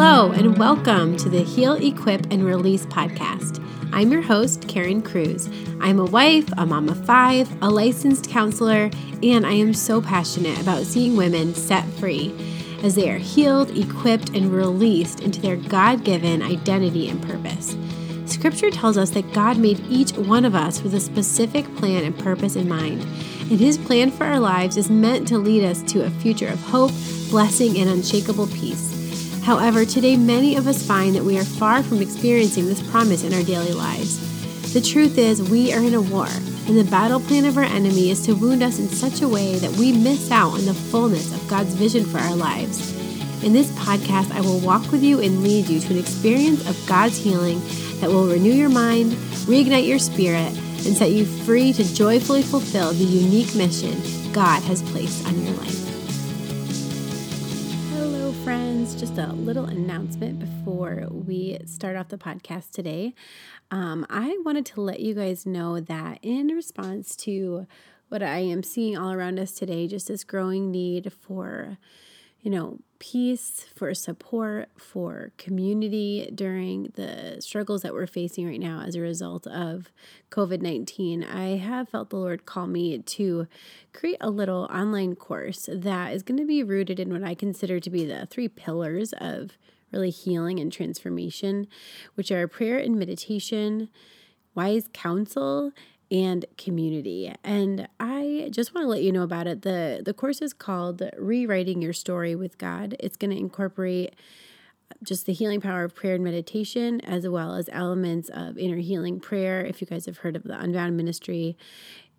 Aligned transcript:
Hello, 0.00 0.30
and 0.30 0.56
welcome 0.56 1.16
to 1.16 1.28
the 1.28 1.42
Heal, 1.42 1.72
Equip, 1.72 2.30
and 2.30 2.44
Release 2.44 2.86
podcast. 2.86 3.60
I'm 3.92 4.12
your 4.12 4.22
host, 4.22 4.68
Karen 4.68 5.02
Cruz. 5.02 5.50
I'm 5.80 5.98
a 5.98 6.04
wife, 6.04 6.48
a 6.56 6.64
mom 6.64 6.88
of 6.88 7.04
five, 7.04 7.50
a 7.60 7.68
licensed 7.68 8.30
counselor, 8.30 8.90
and 9.24 9.44
I 9.44 9.54
am 9.54 9.74
so 9.74 10.00
passionate 10.00 10.60
about 10.60 10.84
seeing 10.84 11.16
women 11.16 11.52
set 11.52 11.84
free 11.94 12.32
as 12.84 12.94
they 12.94 13.10
are 13.10 13.18
healed, 13.18 13.76
equipped, 13.76 14.28
and 14.36 14.52
released 14.52 15.18
into 15.18 15.40
their 15.40 15.56
God 15.56 16.04
given 16.04 16.42
identity 16.42 17.08
and 17.08 17.20
purpose. 17.20 17.76
Scripture 18.24 18.70
tells 18.70 18.96
us 18.96 19.10
that 19.10 19.32
God 19.32 19.58
made 19.58 19.80
each 19.88 20.12
one 20.12 20.44
of 20.44 20.54
us 20.54 20.80
with 20.80 20.94
a 20.94 21.00
specific 21.00 21.64
plan 21.74 22.04
and 22.04 22.16
purpose 22.16 22.54
in 22.54 22.68
mind, 22.68 23.02
and 23.50 23.58
His 23.58 23.76
plan 23.76 24.12
for 24.12 24.26
our 24.26 24.38
lives 24.38 24.76
is 24.76 24.90
meant 24.90 25.26
to 25.26 25.38
lead 25.38 25.64
us 25.64 25.82
to 25.90 26.04
a 26.04 26.10
future 26.10 26.46
of 26.46 26.60
hope, 26.60 26.92
blessing, 27.30 27.76
and 27.78 27.90
unshakable 27.90 28.46
peace. 28.46 28.97
However, 29.48 29.86
today 29.86 30.14
many 30.14 30.56
of 30.56 30.66
us 30.66 30.86
find 30.86 31.16
that 31.16 31.24
we 31.24 31.38
are 31.38 31.42
far 31.42 31.82
from 31.82 32.02
experiencing 32.02 32.66
this 32.66 32.86
promise 32.90 33.24
in 33.24 33.32
our 33.32 33.42
daily 33.42 33.72
lives. 33.72 34.20
The 34.74 34.80
truth 34.82 35.16
is, 35.16 35.40
we 35.48 35.72
are 35.72 35.80
in 35.80 35.94
a 35.94 36.02
war, 36.02 36.26
and 36.26 36.76
the 36.76 36.84
battle 36.90 37.18
plan 37.18 37.46
of 37.46 37.56
our 37.56 37.64
enemy 37.64 38.10
is 38.10 38.20
to 38.26 38.34
wound 38.34 38.62
us 38.62 38.78
in 38.78 38.90
such 38.90 39.22
a 39.22 39.28
way 39.28 39.58
that 39.60 39.72
we 39.78 39.90
miss 39.90 40.30
out 40.30 40.52
on 40.52 40.66
the 40.66 40.74
fullness 40.74 41.34
of 41.34 41.48
God's 41.48 41.72
vision 41.72 42.04
for 42.04 42.18
our 42.18 42.36
lives. 42.36 42.92
In 43.42 43.54
this 43.54 43.70
podcast, 43.70 44.32
I 44.32 44.42
will 44.42 44.60
walk 44.60 44.92
with 44.92 45.02
you 45.02 45.18
and 45.22 45.42
lead 45.42 45.66
you 45.66 45.80
to 45.80 45.94
an 45.94 45.98
experience 45.98 46.68
of 46.68 46.86
God's 46.86 47.16
healing 47.16 47.62
that 48.00 48.10
will 48.10 48.26
renew 48.26 48.52
your 48.52 48.68
mind, 48.68 49.12
reignite 49.48 49.88
your 49.88 49.98
spirit, 49.98 50.54
and 50.84 50.94
set 50.94 51.12
you 51.12 51.24
free 51.24 51.72
to 51.72 51.94
joyfully 51.94 52.42
fulfill 52.42 52.92
the 52.92 53.02
unique 53.02 53.54
mission 53.54 53.98
God 54.30 54.62
has 54.64 54.82
placed 54.82 55.26
on 55.26 55.42
your 55.42 55.54
life. 55.54 55.87
Just 58.94 59.18
a 59.18 59.32
little 59.32 59.64
announcement 59.64 60.38
before 60.38 61.06
we 61.10 61.58
start 61.66 61.96
off 61.96 62.08
the 62.08 62.18
podcast 62.18 62.70
today. 62.70 63.14
Um, 63.70 64.06
I 64.08 64.38
wanted 64.44 64.66
to 64.66 64.80
let 64.80 65.00
you 65.00 65.14
guys 65.14 65.46
know 65.46 65.80
that 65.80 66.18
in 66.22 66.48
response 66.48 67.16
to 67.16 67.66
what 68.08 68.22
I 68.22 68.38
am 68.38 68.62
seeing 68.62 68.96
all 68.96 69.12
around 69.12 69.38
us 69.38 69.52
today, 69.52 69.86
just 69.86 70.08
this 70.08 70.24
growing 70.24 70.70
need 70.70 71.12
for 71.12 71.78
you 72.40 72.50
know, 72.50 72.78
peace, 72.98 73.66
for 73.74 73.94
support, 73.94 74.68
for 74.76 75.32
community 75.36 76.30
during 76.34 76.92
the 76.94 77.36
struggles 77.40 77.82
that 77.82 77.92
we're 77.92 78.06
facing 78.06 78.46
right 78.46 78.60
now 78.60 78.82
as 78.86 78.94
a 78.94 79.00
result 79.00 79.46
of 79.46 79.90
COVID 80.30 80.60
19. 80.60 81.22
I 81.24 81.56
have 81.56 81.88
felt 81.88 82.10
the 82.10 82.16
Lord 82.16 82.46
call 82.46 82.66
me 82.66 82.98
to 82.98 83.46
create 83.92 84.18
a 84.20 84.30
little 84.30 84.68
online 84.72 85.14
course 85.14 85.68
that 85.72 86.12
is 86.12 86.22
going 86.22 86.38
to 86.38 86.46
be 86.46 86.62
rooted 86.62 86.98
in 86.98 87.12
what 87.12 87.22
I 87.22 87.34
consider 87.34 87.80
to 87.80 87.90
be 87.90 88.04
the 88.04 88.26
three 88.26 88.48
pillars 88.48 89.12
of 89.18 89.52
really 89.92 90.10
healing 90.10 90.58
and 90.58 90.72
transformation, 90.72 91.66
which 92.14 92.30
are 92.30 92.46
prayer 92.48 92.78
and 92.78 92.98
meditation, 92.98 93.88
wise 94.54 94.88
counsel, 94.92 95.72
and 96.10 96.46
community. 96.56 97.32
And 97.44 97.88
I 98.00 98.48
just 98.50 98.74
want 98.74 98.84
to 98.84 98.88
let 98.88 99.02
you 99.02 99.12
know 99.12 99.22
about 99.22 99.46
it. 99.46 99.62
The 99.62 100.00
the 100.04 100.14
course 100.14 100.40
is 100.40 100.52
called 100.52 101.02
Rewriting 101.18 101.82
Your 101.82 101.92
Story 101.92 102.34
with 102.34 102.56
God. 102.58 102.96
It's 102.98 103.16
going 103.16 103.30
to 103.30 103.36
incorporate 103.36 104.14
just 105.02 105.26
the 105.26 105.34
healing 105.34 105.60
power 105.60 105.84
of 105.84 105.94
prayer 105.94 106.14
and 106.14 106.24
meditation 106.24 107.00
as 107.02 107.28
well 107.28 107.54
as 107.54 107.68
elements 107.70 108.30
of 108.30 108.56
inner 108.56 108.78
healing 108.78 109.20
prayer. 109.20 109.64
If 109.64 109.82
you 109.82 109.86
guys 109.86 110.06
have 110.06 110.18
heard 110.18 110.34
of 110.34 110.44
the 110.44 110.58
Unbound 110.58 110.96
ministry, 110.96 111.58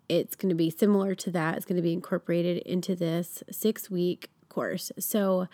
it's 0.08 0.36
going 0.36 0.50
to 0.50 0.54
be 0.54 0.70
similar 0.70 1.16
to 1.16 1.30
that. 1.32 1.56
It's 1.56 1.66
going 1.66 1.76
to 1.76 1.82
be 1.82 1.92
incorporated 1.92 2.58
into 2.58 2.94
this 2.94 3.42
6-week 3.50 4.30
course. 4.50 4.92
So 4.98 5.48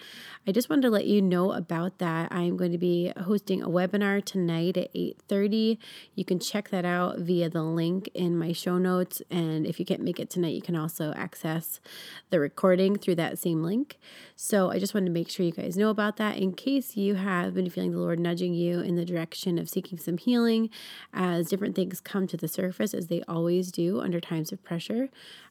I 0.46 0.50
just 0.50 0.68
wanted 0.68 0.82
to 0.82 0.90
let 0.90 1.06
you 1.06 1.22
know 1.22 1.52
about 1.52 1.98
that. 1.98 2.32
I'm 2.32 2.56
going 2.56 2.72
to 2.72 2.78
be 2.78 3.12
hosting 3.16 3.62
a 3.62 3.68
webinar 3.68 4.24
tonight 4.24 4.76
at 4.76 4.92
8:30. 4.92 5.78
You 6.16 6.24
can 6.24 6.40
check 6.40 6.70
that 6.70 6.84
out 6.84 7.20
via 7.20 7.48
the 7.48 7.62
link 7.62 8.10
in 8.12 8.36
my 8.36 8.50
show 8.52 8.78
notes 8.78 9.22
and 9.30 9.64
if 9.66 9.78
you 9.78 9.86
can't 9.86 10.02
make 10.02 10.18
it 10.18 10.30
tonight, 10.30 10.54
you 10.54 10.62
can 10.62 10.74
also 10.74 11.12
access 11.14 11.78
the 12.30 12.40
recording 12.40 12.96
through 12.96 13.14
that 13.16 13.38
same 13.38 13.62
link. 13.62 13.98
So 14.34 14.70
I 14.70 14.78
just 14.78 14.94
wanted 14.94 15.06
to 15.06 15.12
make 15.12 15.30
sure 15.30 15.46
you 15.46 15.52
guys 15.52 15.76
know 15.76 15.90
about 15.90 16.16
that 16.16 16.38
in 16.38 16.52
case 16.52 16.96
you 16.96 17.14
have 17.14 17.54
been 17.54 17.70
feeling 17.70 17.92
the 17.92 17.98
Lord 17.98 18.18
nudging 18.18 18.54
you 18.54 18.80
in 18.80 18.96
the 18.96 19.04
direction 19.04 19.58
of 19.58 19.68
seeking 19.68 19.98
some 19.98 20.18
healing 20.18 20.70
as 21.12 21.48
different 21.48 21.76
things 21.76 22.00
come 22.00 22.26
to 22.26 22.36
the 22.36 22.48
surface 22.48 22.94
as 22.94 23.06
they 23.06 23.22
always 23.28 23.70
do 23.70 24.00
under 24.00 24.20
times 24.20 24.52
of 24.52 24.64
pressure. 24.64 25.10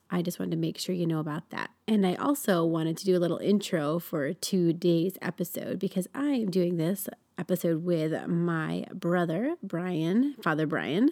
I 0.09 0.21
just 0.21 0.39
wanted 0.39 0.51
to 0.51 0.57
make 0.57 0.77
sure 0.77 0.95
you 0.95 1.07
know 1.07 1.19
about 1.19 1.49
that. 1.49 1.71
And 1.87 2.05
I 2.05 2.15
also 2.15 2.63
wanted 2.65 2.97
to 2.97 3.05
do 3.05 3.17
a 3.17 3.19
little 3.19 3.37
intro 3.37 3.99
for 3.99 4.33
today's 4.33 5.17
episode 5.21 5.79
because 5.79 6.07
I 6.13 6.31
am 6.31 6.51
doing 6.51 6.77
this 6.77 7.07
episode 7.37 7.83
with 7.83 8.27
my 8.27 8.85
brother, 8.93 9.55
Brian, 9.61 10.35
Father 10.41 10.65
Brian, 10.65 11.09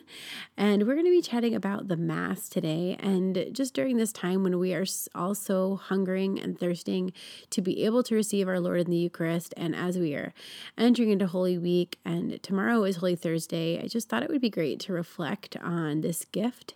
and 0.56 0.84
we're 0.84 0.94
going 0.94 1.06
to 1.06 1.12
be 1.12 1.22
chatting 1.22 1.54
about 1.54 1.88
the 1.88 1.98
Mass 1.98 2.48
today. 2.48 2.96
And 3.00 3.48
just 3.52 3.74
during 3.74 3.98
this 3.98 4.14
time 4.14 4.44
when 4.44 4.58
we 4.58 4.74
are 4.74 4.86
also 5.14 5.76
hungering 5.76 6.40
and 6.40 6.58
thirsting 6.58 7.12
to 7.50 7.62
be 7.62 7.84
able 7.84 8.04
to 8.04 8.16
receive 8.16 8.48
our 8.48 8.60
Lord 8.60 8.80
in 8.82 8.90
the 8.90 8.98
Eucharist, 8.98 9.54
and 9.58 9.76
as 9.76 9.98
we 9.98 10.16
are 10.16 10.34
entering 10.78 11.10
into 11.10 11.28
Holy 11.28 11.58
Week, 11.58 12.00
and 12.06 12.42
tomorrow 12.42 12.84
is 12.84 12.98
Holy 12.98 13.16
Thursday, 13.16 13.82
I 13.84 13.88
just 13.88 14.10
thought 14.10 14.24
it 14.24 14.30
would 14.30 14.42
be 14.42 14.50
great 14.50 14.80
to 14.82 14.94
reflect 14.94 15.58
on 15.58 16.02
this 16.02 16.26
gift 16.26 16.76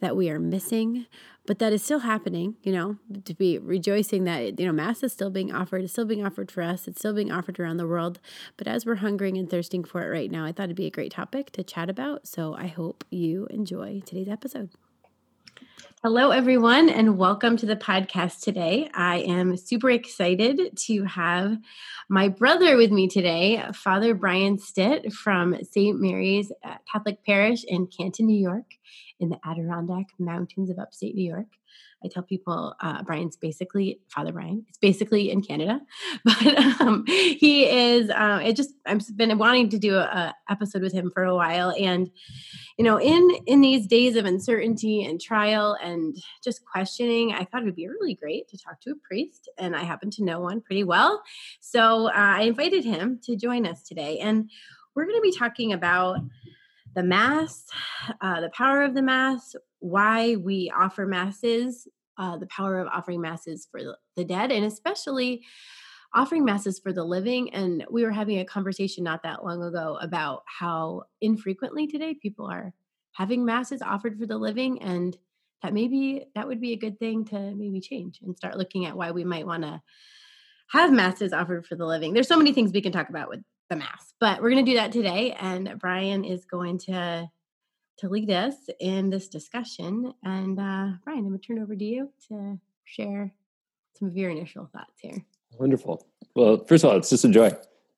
that 0.00 0.16
we 0.16 0.30
are 0.30 0.38
missing, 0.38 1.06
but 1.46 1.58
that 1.58 1.72
is 1.72 1.82
still 1.82 2.00
happening, 2.00 2.56
you 2.62 2.72
know, 2.72 2.96
to 3.24 3.34
be 3.34 3.58
rejoicing 3.58 4.24
that, 4.24 4.58
you 4.58 4.66
know, 4.66 4.72
Mass 4.72 5.02
is 5.02 5.12
still 5.12 5.30
being 5.30 5.52
offered, 5.52 5.84
it's 5.84 5.92
still 5.92 6.04
being 6.04 6.24
offered 6.24 6.50
for 6.50 6.62
us, 6.62 6.88
it's 6.88 6.98
still 6.98 7.14
being 7.14 7.32
offered 7.32 7.58
around 7.58 7.76
the 7.76 7.86
world. 7.86 8.18
But 8.56 8.66
as 8.66 8.84
we're 8.84 8.96
hungering 8.96 9.38
and 9.38 9.48
thirsting 9.48 9.84
for 9.84 10.02
it 10.02 10.08
right 10.08 10.30
now, 10.30 10.44
I 10.44 10.52
thought 10.52 10.64
it'd 10.64 10.76
be 10.76 10.86
a 10.86 10.90
great 10.90 11.12
topic 11.12 11.50
to 11.52 11.62
chat 11.62 11.88
about. 11.88 12.26
So 12.26 12.54
I 12.54 12.66
hope 12.66 13.04
you 13.10 13.46
enjoy 13.46 14.02
today's 14.04 14.28
episode. 14.28 14.70
Hello, 16.02 16.30
everyone, 16.30 16.88
and 16.88 17.16
welcome 17.16 17.56
to 17.56 17.66
the 17.66 17.74
podcast 17.74 18.40
today. 18.40 18.88
I 18.94 19.20
am 19.20 19.56
super 19.56 19.90
excited 19.90 20.76
to 20.86 21.04
have 21.04 21.56
my 22.08 22.28
brother 22.28 22.76
with 22.76 22.92
me 22.92 23.08
today, 23.08 23.64
Father 23.74 24.14
Brian 24.14 24.58
Stitt 24.58 25.12
from 25.12 25.56
St. 25.64 25.98
Mary's 25.98 26.52
Catholic 26.92 27.24
Parish 27.24 27.64
in 27.64 27.88
Canton, 27.88 28.26
New 28.26 28.38
York 28.38 28.66
in 29.20 29.30
the 29.30 29.38
Adirondack 29.44 30.06
Mountains 30.18 30.70
of 30.70 30.78
upstate 30.78 31.14
New 31.14 31.26
York. 31.26 31.46
I 32.04 32.08
tell 32.08 32.22
people 32.22 32.74
uh, 32.80 33.02
Brian's 33.02 33.36
basically 33.36 34.00
Father 34.08 34.32
Brian. 34.32 34.64
It's 34.68 34.78
basically 34.78 35.30
in 35.30 35.42
Canada, 35.42 35.80
but 36.24 36.80
um, 36.80 37.04
he 37.06 37.66
is. 37.66 38.10
Uh, 38.10 38.40
it 38.44 38.54
just 38.54 38.74
I've 38.84 39.04
been 39.16 39.36
wanting 39.38 39.70
to 39.70 39.78
do 39.78 39.96
a, 39.96 40.34
episode 40.48 40.82
with 40.82 40.92
him 40.92 41.10
for 41.10 41.24
a 41.24 41.34
while, 41.34 41.74
and 41.78 42.10
you 42.78 42.84
know, 42.84 43.00
in 43.00 43.30
in 43.46 43.60
these 43.60 43.86
days 43.86 44.16
of 44.16 44.26
uncertainty 44.26 45.04
and 45.04 45.20
trial 45.20 45.76
and 45.82 46.16
just 46.44 46.64
questioning, 46.64 47.32
I 47.32 47.44
thought 47.44 47.62
it 47.62 47.64
would 47.64 47.76
be 47.76 47.88
really 47.88 48.14
great 48.14 48.48
to 48.48 48.58
talk 48.58 48.80
to 48.82 48.90
a 48.90 49.08
priest, 49.08 49.48
and 49.58 49.74
I 49.74 49.82
happen 49.82 50.10
to 50.12 50.24
know 50.24 50.40
one 50.40 50.60
pretty 50.60 50.84
well, 50.84 51.22
so 51.60 52.08
uh, 52.08 52.12
I 52.14 52.42
invited 52.42 52.84
him 52.84 53.20
to 53.24 53.36
join 53.36 53.66
us 53.66 53.82
today, 53.82 54.18
and 54.18 54.50
we're 54.94 55.04
going 55.04 55.16
to 55.16 55.22
be 55.22 55.36
talking 55.36 55.72
about 55.72 56.20
the 56.96 57.04
Mass, 57.04 57.66
uh, 58.20 58.40
the 58.40 58.50
power 58.50 58.82
of 58.82 58.94
the 58.94 59.02
Mass, 59.02 59.54
why 59.78 60.34
we 60.36 60.72
offer 60.76 61.06
Masses, 61.06 61.86
uh, 62.18 62.36
the 62.36 62.46
power 62.46 62.80
of 62.80 62.88
offering 62.88 63.20
Masses 63.20 63.68
for 63.70 63.80
the 64.16 64.24
dead, 64.24 64.50
and 64.50 64.64
especially 64.64 65.42
offering 66.14 66.44
Masses 66.44 66.80
for 66.80 66.92
the 66.92 67.04
living. 67.04 67.54
And 67.54 67.84
we 67.90 68.02
were 68.02 68.10
having 68.10 68.40
a 68.40 68.44
conversation 68.44 69.04
not 69.04 69.22
that 69.22 69.44
long 69.44 69.62
ago 69.62 69.98
about 70.00 70.42
how 70.46 71.04
infrequently 71.20 71.86
today 71.86 72.14
people 72.20 72.46
are 72.46 72.72
having 73.12 73.44
Masses 73.44 73.82
offered 73.82 74.18
for 74.18 74.26
the 74.26 74.38
living. 74.38 74.82
And 74.82 75.16
that 75.62 75.74
maybe 75.74 76.24
that 76.34 76.46
would 76.46 76.60
be 76.60 76.72
a 76.72 76.78
good 76.78 76.98
thing 76.98 77.24
to 77.26 77.54
maybe 77.54 77.80
change 77.80 78.20
and 78.22 78.36
start 78.36 78.56
looking 78.56 78.86
at 78.86 78.96
why 78.96 79.10
we 79.10 79.24
might 79.24 79.46
want 79.46 79.62
to 79.62 79.82
have 80.68 80.92
masses 80.92 81.32
offered 81.32 81.66
for 81.66 81.76
the 81.76 81.86
living. 81.86 82.12
There's 82.12 82.28
so 82.28 82.36
many 82.36 82.52
things 82.52 82.72
we 82.72 82.82
can 82.82 82.92
talk 82.92 83.08
about 83.08 83.28
with 83.28 83.40
the 83.68 83.76
mass. 83.76 84.14
But 84.20 84.40
we're 84.40 84.50
going 84.50 84.64
to 84.64 84.70
do 84.70 84.76
that 84.76 84.92
today, 84.92 85.36
and 85.38 85.74
Brian 85.78 86.24
is 86.24 86.44
going 86.44 86.78
to 86.80 87.30
to 87.98 88.08
lead 88.10 88.30
us 88.30 88.54
in 88.78 89.08
this 89.08 89.28
discussion. 89.28 90.12
And 90.22 90.58
uh, 90.58 90.98
Brian, 91.04 91.20
I'm 91.20 91.28
going 91.28 91.40
to 91.40 91.46
turn 91.46 91.58
over 91.58 91.74
to 91.74 91.84
you 91.84 92.10
to 92.28 92.58
share 92.84 93.32
some 93.98 94.08
of 94.08 94.16
your 94.16 94.30
initial 94.30 94.68
thoughts 94.70 95.00
here. 95.00 95.24
Wonderful. 95.58 96.06
Well, 96.34 96.64
first 96.66 96.84
of 96.84 96.90
all, 96.90 96.96
it's 96.98 97.08
just 97.08 97.24
a 97.24 97.30
joy. 97.30 97.52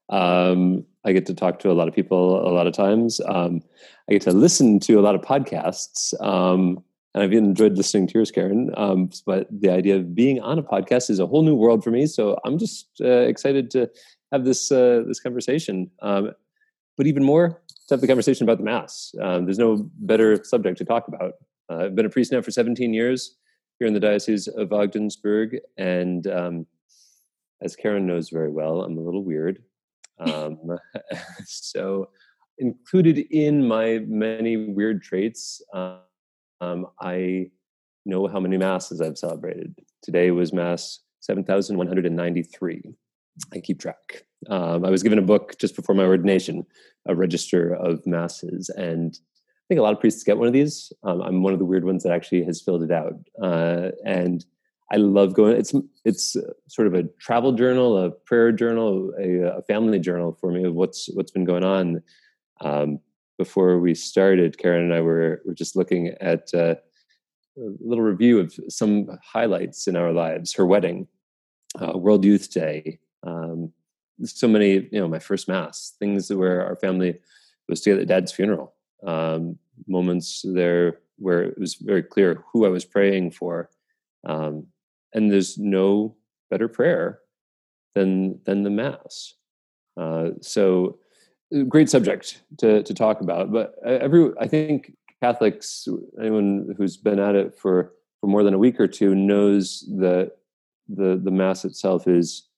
Um, 0.08 0.86
I 1.04 1.12
get 1.12 1.26
to 1.26 1.34
talk 1.34 1.58
to 1.60 1.70
a 1.70 1.74
lot 1.74 1.88
of 1.88 1.94
people 1.94 2.48
a 2.48 2.52
lot 2.52 2.66
of 2.66 2.74
times. 2.74 3.20
Um, 3.26 3.62
I 4.08 4.12
get 4.12 4.22
to 4.22 4.32
listen 4.32 4.78
to 4.80 4.94
a 4.94 5.02
lot 5.02 5.14
of 5.14 5.20
podcasts. 5.20 6.14
Um, 6.24 6.82
and 7.14 7.24
I've 7.24 7.32
enjoyed 7.32 7.76
listening 7.76 8.06
to 8.08 8.14
yours, 8.14 8.30
Karen. 8.30 8.70
Um, 8.76 9.10
but 9.26 9.48
the 9.50 9.70
idea 9.70 9.96
of 9.96 10.14
being 10.14 10.40
on 10.40 10.58
a 10.58 10.62
podcast 10.62 11.10
is 11.10 11.18
a 11.18 11.26
whole 11.26 11.42
new 11.42 11.54
world 11.54 11.82
for 11.82 11.90
me. 11.90 12.06
So 12.06 12.38
I'm 12.44 12.58
just 12.58 12.88
uh, 13.00 13.06
excited 13.06 13.70
to 13.72 13.90
have 14.32 14.44
this 14.44 14.70
uh, 14.70 15.02
this 15.06 15.20
conversation. 15.20 15.90
Um, 16.02 16.32
but 16.96 17.06
even 17.06 17.22
more, 17.22 17.62
to 17.88 17.94
have 17.94 18.00
the 18.00 18.06
conversation 18.06 18.44
about 18.44 18.58
the 18.58 18.64
mass. 18.64 19.14
Um, 19.22 19.44
there's 19.44 19.58
no 19.58 19.88
better 20.00 20.42
subject 20.44 20.78
to 20.78 20.84
talk 20.84 21.08
about. 21.08 21.34
Uh, 21.70 21.84
I've 21.84 21.94
been 21.94 22.06
a 22.06 22.10
priest 22.10 22.32
now 22.32 22.42
for 22.42 22.50
17 22.50 22.92
years 22.92 23.36
here 23.78 23.86
in 23.86 23.94
the 23.94 24.00
diocese 24.00 24.48
of 24.48 24.72
Ogdensburg, 24.72 25.58
and 25.76 26.26
um, 26.26 26.66
as 27.62 27.76
Karen 27.76 28.06
knows 28.06 28.30
very 28.30 28.50
well, 28.50 28.82
I'm 28.82 28.98
a 28.98 29.00
little 29.00 29.24
weird. 29.24 29.62
Um, 30.18 30.58
so, 31.46 32.10
included 32.58 33.18
in 33.30 33.66
my 33.66 34.00
many 34.06 34.56
weird 34.56 35.02
traits, 35.02 35.62
um, 35.72 36.86
I 37.00 37.50
know 38.04 38.26
how 38.26 38.40
many 38.40 38.56
masses 38.56 39.00
I've 39.00 39.18
celebrated. 39.18 39.74
Today 40.02 40.30
was 40.30 40.52
Mass 40.52 41.00
7,193. 41.20 42.94
I 43.52 43.60
keep 43.60 43.80
track. 43.80 44.24
Um, 44.48 44.84
I 44.84 44.90
was 44.90 45.02
given 45.02 45.18
a 45.18 45.22
book 45.22 45.58
just 45.58 45.76
before 45.76 45.94
my 45.94 46.04
ordination, 46.04 46.64
a 47.06 47.14
register 47.14 47.74
of 47.74 48.06
masses, 48.06 48.68
and 48.70 49.14
I 49.16 49.64
think 49.68 49.80
a 49.80 49.82
lot 49.82 49.92
of 49.92 50.00
priests 50.00 50.22
get 50.22 50.38
one 50.38 50.46
of 50.46 50.52
these. 50.52 50.92
Um, 51.02 51.20
I'm 51.20 51.42
one 51.42 51.52
of 51.52 51.58
the 51.58 51.64
weird 51.64 51.84
ones 51.84 52.02
that 52.04 52.12
actually 52.12 52.44
has 52.44 52.62
filled 52.62 52.82
it 52.82 52.92
out, 52.92 53.14
uh, 53.42 53.90
and 54.04 54.44
I 54.90 54.96
love 54.96 55.34
going. 55.34 55.56
It's 55.56 55.74
it's 56.04 56.36
sort 56.68 56.86
of 56.86 56.94
a 56.94 57.04
travel 57.20 57.52
journal, 57.52 57.98
a 57.98 58.10
prayer 58.10 58.52
journal, 58.52 59.12
a, 59.20 59.58
a 59.58 59.62
family 59.62 59.98
journal 59.98 60.36
for 60.40 60.50
me 60.52 60.64
of 60.64 60.74
what's 60.74 61.08
what's 61.14 61.32
been 61.32 61.44
going 61.44 61.64
on. 61.64 62.02
Um, 62.60 63.00
before 63.36 63.78
we 63.78 63.94
started, 63.94 64.58
Karen 64.58 64.84
and 64.84 64.94
I 64.94 65.00
were 65.00 65.42
were 65.44 65.54
just 65.54 65.76
looking 65.76 66.14
at 66.20 66.48
uh, 66.54 66.76
a 67.58 67.70
little 67.80 68.04
review 68.04 68.40
of 68.40 68.58
some 68.68 69.08
highlights 69.22 69.86
in 69.86 69.96
our 69.96 70.12
lives. 70.12 70.54
Her 70.54 70.64
wedding, 70.64 71.06
uh, 71.80 71.98
World 71.98 72.24
Youth 72.24 72.50
Day, 72.50 72.98
um, 73.24 73.72
so 74.24 74.48
many. 74.48 74.88
You 74.92 75.00
know, 75.00 75.08
my 75.08 75.18
first 75.18 75.48
mass, 75.48 75.94
things 75.98 76.32
where 76.32 76.64
our 76.64 76.76
family 76.76 77.18
was 77.68 77.80
together 77.80 78.02
at 78.02 78.08
Dad's 78.08 78.32
funeral. 78.32 78.74
Um, 79.06 79.58
moments 79.86 80.44
there 80.44 80.98
where 81.18 81.42
it 81.42 81.58
was 81.58 81.74
very 81.74 82.02
clear 82.02 82.44
who 82.52 82.64
I 82.64 82.68
was 82.68 82.84
praying 82.84 83.32
for. 83.32 83.70
Um, 84.26 84.66
and 85.14 85.30
there's 85.30 85.58
no 85.58 86.16
better 86.50 86.68
prayer 86.68 87.20
than 87.94 88.40
than 88.44 88.62
the 88.62 88.70
mass. 88.70 89.34
Uh, 89.96 90.30
so, 90.40 90.98
uh, 91.54 91.62
great 91.62 91.90
subject 91.90 92.42
to 92.58 92.82
to 92.82 92.94
talk 92.94 93.20
about. 93.20 93.52
But 93.52 93.74
every 93.84 94.30
I 94.40 94.46
think 94.46 94.92
Catholics, 95.22 95.88
anyone 96.20 96.74
who's 96.76 96.96
been 96.96 97.18
at 97.18 97.34
it 97.34 97.56
for 97.56 97.94
for 98.20 98.26
more 98.26 98.42
than 98.42 98.54
a 98.54 98.58
week 98.58 98.80
or 98.80 98.88
two, 98.88 99.14
knows 99.14 99.84
that 99.98 100.32
the 100.88 101.20
the 101.22 101.30
mass 101.30 101.64
itself 101.64 102.06
is 102.06 102.48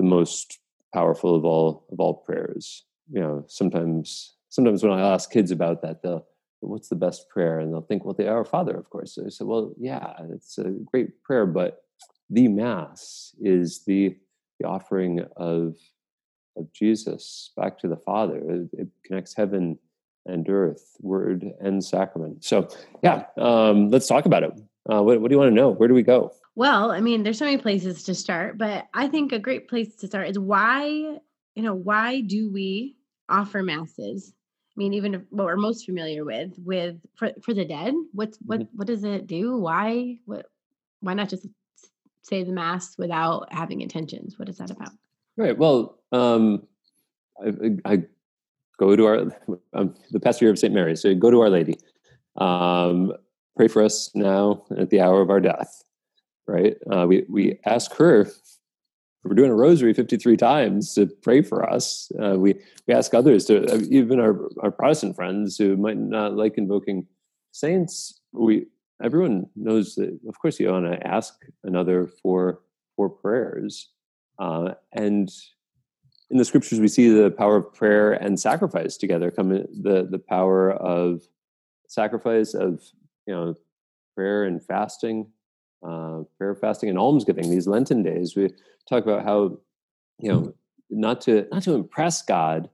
the 0.00 0.08
most 0.08 0.58
powerful 0.94 1.34
of 1.34 1.44
all 1.44 1.86
of 1.92 2.00
all 2.00 2.14
prayers. 2.14 2.84
You 3.12 3.20
know, 3.20 3.44
sometimes 3.46 4.34
sometimes 4.48 4.82
when 4.82 4.92
I 4.92 5.12
ask 5.12 5.30
kids 5.30 5.50
about 5.50 5.82
that, 5.82 6.02
they'll 6.02 6.26
what's 6.60 6.88
the 6.88 6.94
best 6.96 7.28
prayer? 7.28 7.58
And 7.58 7.72
they'll 7.72 7.80
think, 7.80 8.04
well, 8.04 8.14
the 8.14 8.28
Our 8.28 8.44
Father, 8.44 8.76
of 8.76 8.88
course. 8.90 9.14
So 9.14 9.24
I 9.26 9.28
said, 9.28 9.46
well, 9.46 9.74
yeah, 9.78 10.12
it's 10.30 10.58
a 10.58 10.70
great 10.92 11.22
prayer, 11.22 11.46
but 11.46 11.82
the 12.28 12.48
Mass 12.48 13.34
is 13.40 13.82
the, 13.86 14.16
the 14.58 14.66
offering 14.66 15.24
of, 15.36 15.76
of 16.56 16.72
Jesus 16.72 17.52
back 17.56 17.78
to 17.78 17.88
the 17.88 17.96
Father. 17.96 18.38
It, 18.48 18.68
it 18.72 18.88
connects 19.04 19.34
heaven 19.34 19.78
and 20.26 20.48
earth, 20.48 20.96
word 21.00 21.50
and 21.60 21.82
sacrament. 21.82 22.44
So, 22.44 22.68
yeah, 23.02 23.24
um, 23.38 23.90
let's 23.90 24.06
talk 24.06 24.26
about 24.26 24.42
it. 24.42 24.52
Uh, 24.90 25.02
what, 25.02 25.20
what 25.20 25.28
do 25.28 25.34
you 25.34 25.38
want 25.38 25.50
to 25.50 25.54
know? 25.54 25.70
Where 25.70 25.88
do 25.88 25.94
we 25.94 26.02
go? 26.02 26.32
Well, 26.60 26.90
I 26.90 27.00
mean, 27.00 27.22
there's 27.22 27.38
so 27.38 27.46
many 27.46 27.56
places 27.56 28.02
to 28.02 28.14
start, 28.14 28.58
but 28.58 28.86
I 28.92 29.08
think 29.08 29.32
a 29.32 29.38
great 29.38 29.66
place 29.66 29.96
to 29.96 30.06
start 30.06 30.28
is 30.28 30.38
why, 30.38 30.82
you 31.54 31.62
know, 31.62 31.72
why 31.72 32.20
do 32.20 32.52
we 32.52 32.98
offer 33.30 33.62
masses? 33.62 34.34
I 34.68 34.74
mean, 34.76 34.92
even 34.92 35.24
what 35.30 35.46
we're 35.46 35.56
most 35.56 35.86
familiar 35.86 36.22
with, 36.22 36.52
with 36.58 36.96
for, 37.14 37.30
for 37.42 37.54
the 37.54 37.64
dead, 37.64 37.94
what's 38.12 38.36
what 38.44 38.60
mm-hmm. 38.60 38.76
what 38.76 38.86
does 38.86 39.04
it 39.04 39.26
do? 39.26 39.56
Why 39.56 40.18
what 40.26 40.50
why 41.00 41.14
not 41.14 41.30
just 41.30 41.46
say 42.20 42.44
the 42.44 42.52
mass 42.52 42.94
without 42.98 43.50
having 43.50 43.80
intentions? 43.80 44.38
What 44.38 44.50
is 44.50 44.58
that 44.58 44.70
about? 44.70 44.92
Right. 45.38 45.56
Well, 45.56 45.98
um, 46.12 46.66
I, 47.42 47.70
I 47.90 48.02
go 48.78 48.94
to 48.96 49.06
our 49.06 49.18
um, 49.72 49.94
the 50.10 50.20
past 50.20 50.42
year 50.42 50.50
of 50.50 50.58
St. 50.58 50.74
Mary. 50.74 50.94
So 50.94 51.14
go 51.14 51.30
to 51.30 51.40
Our 51.40 51.48
Lady. 51.48 51.78
Um, 52.36 53.14
pray 53.56 53.68
for 53.68 53.82
us 53.82 54.10
now 54.14 54.66
at 54.76 54.90
the 54.90 55.00
hour 55.00 55.22
of 55.22 55.30
our 55.30 55.40
death. 55.40 55.84
Right. 56.50 56.76
Uh, 56.90 57.06
we 57.06 57.24
we 57.28 57.60
ask 57.64 57.94
her. 57.94 58.28
We're 59.22 59.34
doing 59.34 59.50
a 59.50 59.54
rosary 59.54 59.92
53 59.92 60.36
times 60.36 60.94
to 60.94 61.06
pray 61.06 61.42
for 61.42 61.68
us. 61.70 62.10
Uh, 62.20 62.38
we 62.38 62.54
we 62.88 62.94
ask 62.94 63.14
others 63.14 63.44
to 63.44 63.72
uh, 63.72 63.78
even 63.88 64.18
our 64.18 64.48
our 64.60 64.72
Protestant 64.72 65.14
friends 65.14 65.56
who 65.56 65.76
might 65.76 65.96
not 65.96 66.34
like 66.34 66.58
invoking 66.58 67.06
saints. 67.52 68.20
We 68.32 68.66
everyone 69.00 69.46
knows 69.54 69.94
that 69.94 70.18
of 70.28 70.38
course 70.40 70.58
you 70.58 70.72
want 70.72 70.86
to 70.86 71.06
ask 71.06 71.34
another 71.62 72.08
for 72.20 72.62
for 72.96 73.08
prayers 73.08 73.90
uh, 74.38 74.74
and 74.92 75.30
in 76.30 76.36
the 76.36 76.44
scriptures 76.44 76.80
we 76.80 76.88
see 76.88 77.08
the 77.08 77.30
power 77.30 77.56
of 77.56 77.72
prayer 77.72 78.12
and 78.12 78.38
sacrifice 78.38 78.96
together 78.96 79.30
come 79.30 79.52
in 79.52 79.66
the 79.82 80.06
the 80.10 80.18
power 80.18 80.72
of 80.72 81.22
sacrifice 81.88 82.54
of 82.54 82.82
you 83.26 83.34
know 83.34 83.54
prayer 84.14 84.44
and 84.44 84.64
fasting 84.64 85.26
uh, 85.82 86.20
prayer 86.36 86.54
fasting 86.54 86.88
and 86.88 86.98
almsgiving 86.98 87.50
these 87.50 87.66
lenten 87.66 88.02
days 88.02 88.36
we 88.36 88.48
talk 88.88 89.04
about 89.04 89.24
how 89.24 89.58
you 90.18 90.30
know 90.30 90.54
not 90.90 91.20
to 91.20 91.46
not 91.50 91.62
to 91.62 91.74
impress 91.74 92.22
god 92.22 92.68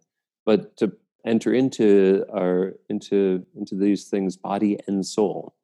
but 0.45 0.77
to 0.77 0.93
enter 1.25 1.53
into 1.53 2.25
our 2.33 2.75
into 2.89 3.45
into 3.57 3.75
these 3.75 4.05
things 4.05 4.37
body 4.37 4.79
and 4.87 5.05
soul 5.07 5.57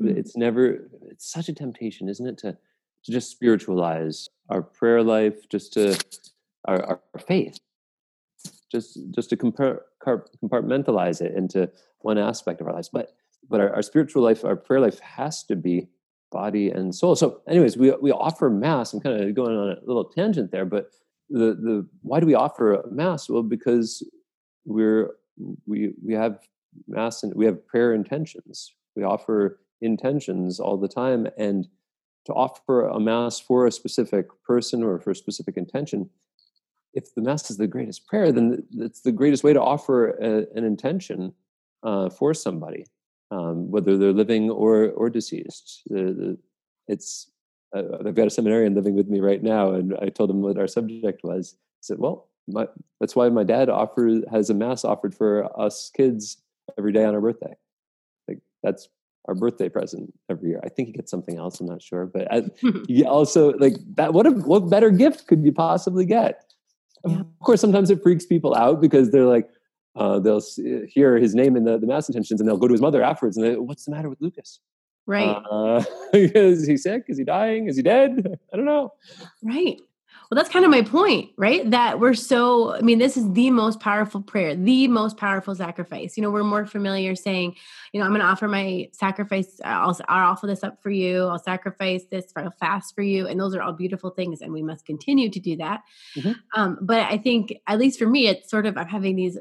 Mm-hmm. 0.00 0.18
It's 0.18 0.36
never, 0.36 0.88
it's 1.02 1.30
such 1.30 1.48
a 1.48 1.54
temptation, 1.54 2.08
isn't 2.08 2.26
it, 2.26 2.38
to, 2.38 2.52
to 2.52 3.12
just 3.12 3.30
spiritualize 3.30 4.28
our 4.48 4.62
prayer 4.62 5.02
life, 5.02 5.48
just 5.48 5.72
to 5.74 5.98
our, 6.66 7.00
our 7.14 7.20
faith, 7.26 7.58
just 8.70 8.98
just 9.12 9.30
to 9.30 9.36
compar- 9.36 9.80
compartmentalize 10.02 11.20
it 11.20 11.34
into 11.34 11.70
one 12.00 12.18
aspect 12.18 12.60
of 12.60 12.66
our 12.66 12.74
lives. 12.74 12.90
But 12.92 13.14
but 13.48 13.60
our, 13.60 13.74
our 13.74 13.82
spiritual 13.82 14.22
life, 14.22 14.44
our 14.44 14.56
prayer 14.56 14.80
life 14.80 14.98
has 15.00 15.44
to 15.44 15.56
be 15.56 15.88
body 16.30 16.70
and 16.70 16.94
soul. 16.94 17.16
So, 17.16 17.40
anyways, 17.48 17.76
we 17.76 17.92
we 18.00 18.12
offer 18.12 18.50
mass. 18.50 18.92
I'm 18.92 19.00
kind 19.00 19.20
of 19.20 19.34
going 19.34 19.56
on 19.56 19.70
a 19.70 19.86
little 19.86 20.04
tangent 20.04 20.50
there, 20.50 20.64
but 20.64 20.90
the 21.30 21.54
the 21.54 21.86
why 22.02 22.20
do 22.20 22.26
we 22.26 22.34
offer 22.34 22.84
mass? 22.90 23.28
Well, 23.28 23.42
because 23.42 24.02
we're 24.64 25.12
we 25.66 25.92
we 26.04 26.14
have 26.14 26.40
mass 26.88 27.22
and 27.22 27.34
we 27.34 27.46
have 27.46 27.66
prayer 27.66 27.94
intentions. 27.94 28.72
We 28.94 29.02
offer 29.02 29.60
intentions 29.80 30.58
all 30.58 30.76
the 30.76 30.88
time 30.88 31.28
and 31.36 31.68
to 32.24 32.32
offer 32.32 32.88
a 32.88 32.98
mass 32.98 33.38
for 33.38 33.66
a 33.66 33.72
specific 33.72 34.26
person 34.44 34.82
or 34.82 34.98
for 34.98 35.10
a 35.10 35.14
specific 35.14 35.56
intention 35.56 36.10
if 36.92 37.14
the 37.14 37.20
mass 37.20 37.50
is 37.50 37.58
the 37.58 37.66
greatest 37.66 38.06
prayer 38.06 38.32
then 38.32 38.64
it's 38.78 39.02
the 39.02 39.12
greatest 39.12 39.44
way 39.44 39.52
to 39.52 39.60
offer 39.60 40.10
a, 40.12 40.46
an 40.56 40.64
intention 40.64 41.32
uh, 41.82 42.08
for 42.08 42.32
somebody 42.32 42.86
um, 43.30 43.70
whether 43.70 43.96
they're 43.96 44.12
living 44.12 44.50
or 44.50 44.90
or 44.90 45.10
deceased 45.10 45.82
the, 45.86 46.38
it's 46.88 47.30
uh, 47.74 47.82
i've 48.06 48.14
got 48.14 48.26
a 48.26 48.30
seminarian 48.30 48.74
living 48.74 48.94
with 48.94 49.08
me 49.08 49.20
right 49.20 49.42
now 49.42 49.72
and 49.72 49.94
i 50.00 50.08
told 50.08 50.30
him 50.30 50.40
what 50.40 50.58
our 50.58 50.68
subject 50.68 51.22
was 51.24 51.56
i 51.56 51.82
said 51.82 51.98
well 51.98 52.28
my, 52.48 52.66
that's 53.00 53.16
why 53.16 53.28
my 53.28 53.42
dad 53.42 53.68
offers 53.68 54.22
has 54.30 54.50
a 54.50 54.54
mass 54.54 54.84
offered 54.84 55.14
for 55.14 55.48
us 55.60 55.90
kids 55.96 56.38
every 56.78 56.92
day 56.92 57.04
on 57.04 57.14
our 57.14 57.20
birthday 57.20 57.54
like 58.28 58.38
that's 58.62 58.88
our 59.26 59.34
birthday 59.34 59.68
present 59.68 60.12
every 60.30 60.50
year. 60.50 60.60
I 60.64 60.68
think 60.68 60.88
he 60.88 60.92
gets 60.92 61.10
something 61.10 61.36
else. 61.36 61.60
I'm 61.60 61.66
not 61.66 61.82
sure, 61.82 62.06
but 62.06 62.32
I, 62.32 62.44
also 63.06 63.52
like 63.54 63.74
that. 63.94 64.12
What 64.12 64.26
a, 64.26 64.30
what 64.30 64.70
better 64.70 64.90
gift 64.90 65.26
could 65.26 65.44
you 65.44 65.52
possibly 65.52 66.04
get? 66.04 66.52
Yeah. 67.04 67.20
Of 67.20 67.38
course, 67.40 67.60
sometimes 67.60 67.90
it 67.90 68.02
freaks 68.02 68.26
people 68.26 68.54
out 68.54 68.80
because 68.80 69.10
they're 69.10 69.26
like, 69.26 69.48
uh, 69.96 70.18
they'll 70.18 70.42
hear 70.88 71.16
his 71.16 71.34
name 71.34 71.56
in 71.56 71.64
the, 71.64 71.78
the 71.78 71.86
mass 71.86 72.08
intentions 72.08 72.40
and 72.40 72.48
they'll 72.48 72.58
go 72.58 72.68
to 72.68 72.72
his 72.72 72.80
mother 72.80 73.02
afterwards 73.02 73.36
and 73.36 73.46
they, 73.46 73.56
what's 73.56 73.84
the 73.84 73.90
matter 73.90 74.08
with 74.08 74.20
Lucas? 74.20 74.60
Right. 75.06 75.36
Uh, 75.50 75.82
is 76.12 76.66
he 76.66 76.76
sick? 76.76 77.04
Is 77.08 77.18
he 77.18 77.24
dying? 77.24 77.68
Is 77.68 77.76
he 77.76 77.82
dead? 77.82 78.38
I 78.52 78.56
don't 78.56 78.66
know. 78.66 78.92
Right. 79.42 79.78
Well, 80.28 80.36
that's 80.36 80.48
kind 80.48 80.64
of 80.64 80.72
my 80.72 80.82
point, 80.82 81.30
right? 81.38 81.70
That 81.70 82.00
we're 82.00 82.14
so, 82.14 82.74
I 82.74 82.80
mean, 82.80 82.98
this 82.98 83.16
is 83.16 83.32
the 83.32 83.50
most 83.52 83.78
powerful 83.78 84.20
prayer, 84.20 84.56
the 84.56 84.88
most 84.88 85.16
powerful 85.16 85.54
sacrifice. 85.54 86.16
You 86.16 86.24
know, 86.24 86.30
we're 86.32 86.42
more 86.42 86.66
familiar 86.66 87.14
saying, 87.14 87.54
you 87.92 88.00
know, 88.00 88.06
I'm 88.06 88.10
going 88.10 88.22
to 88.22 88.26
offer 88.26 88.48
my 88.48 88.88
sacrifice. 88.92 89.60
I'll, 89.64 89.96
I'll 90.08 90.32
offer 90.32 90.48
this 90.48 90.64
up 90.64 90.82
for 90.82 90.90
you. 90.90 91.26
I'll 91.26 91.38
sacrifice 91.38 92.06
this, 92.10 92.24
I'll 92.34 92.50
fast 92.58 92.96
for 92.96 93.02
you. 93.02 93.28
And 93.28 93.38
those 93.38 93.54
are 93.54 93.62
all 93.62 93.72
beautiful 93.72 94.10
things. 94.10 94.40
And 94.40 94.52
we 94.52 94.62
must 94.62 94.84
continue 94.84 95.30
to 95.30 95.38
do 95.38 95.56
that. 95.58 95.82
Mm-hmm. 96.16 96.32
Um, 96.60 96.78
but 96.82 97.02
I 97.02 97.18
think, 97.18 97.54
at 97.68 97.78
least 97.78 97.96
for 97.96 98.08
me, 98.08 98.26
it's 98.26 98.50
sort 98.50 98.66
of, 98.66 98.76
I'm 98.76 98.88
having 98.88 99.14
these, 99.14 99.38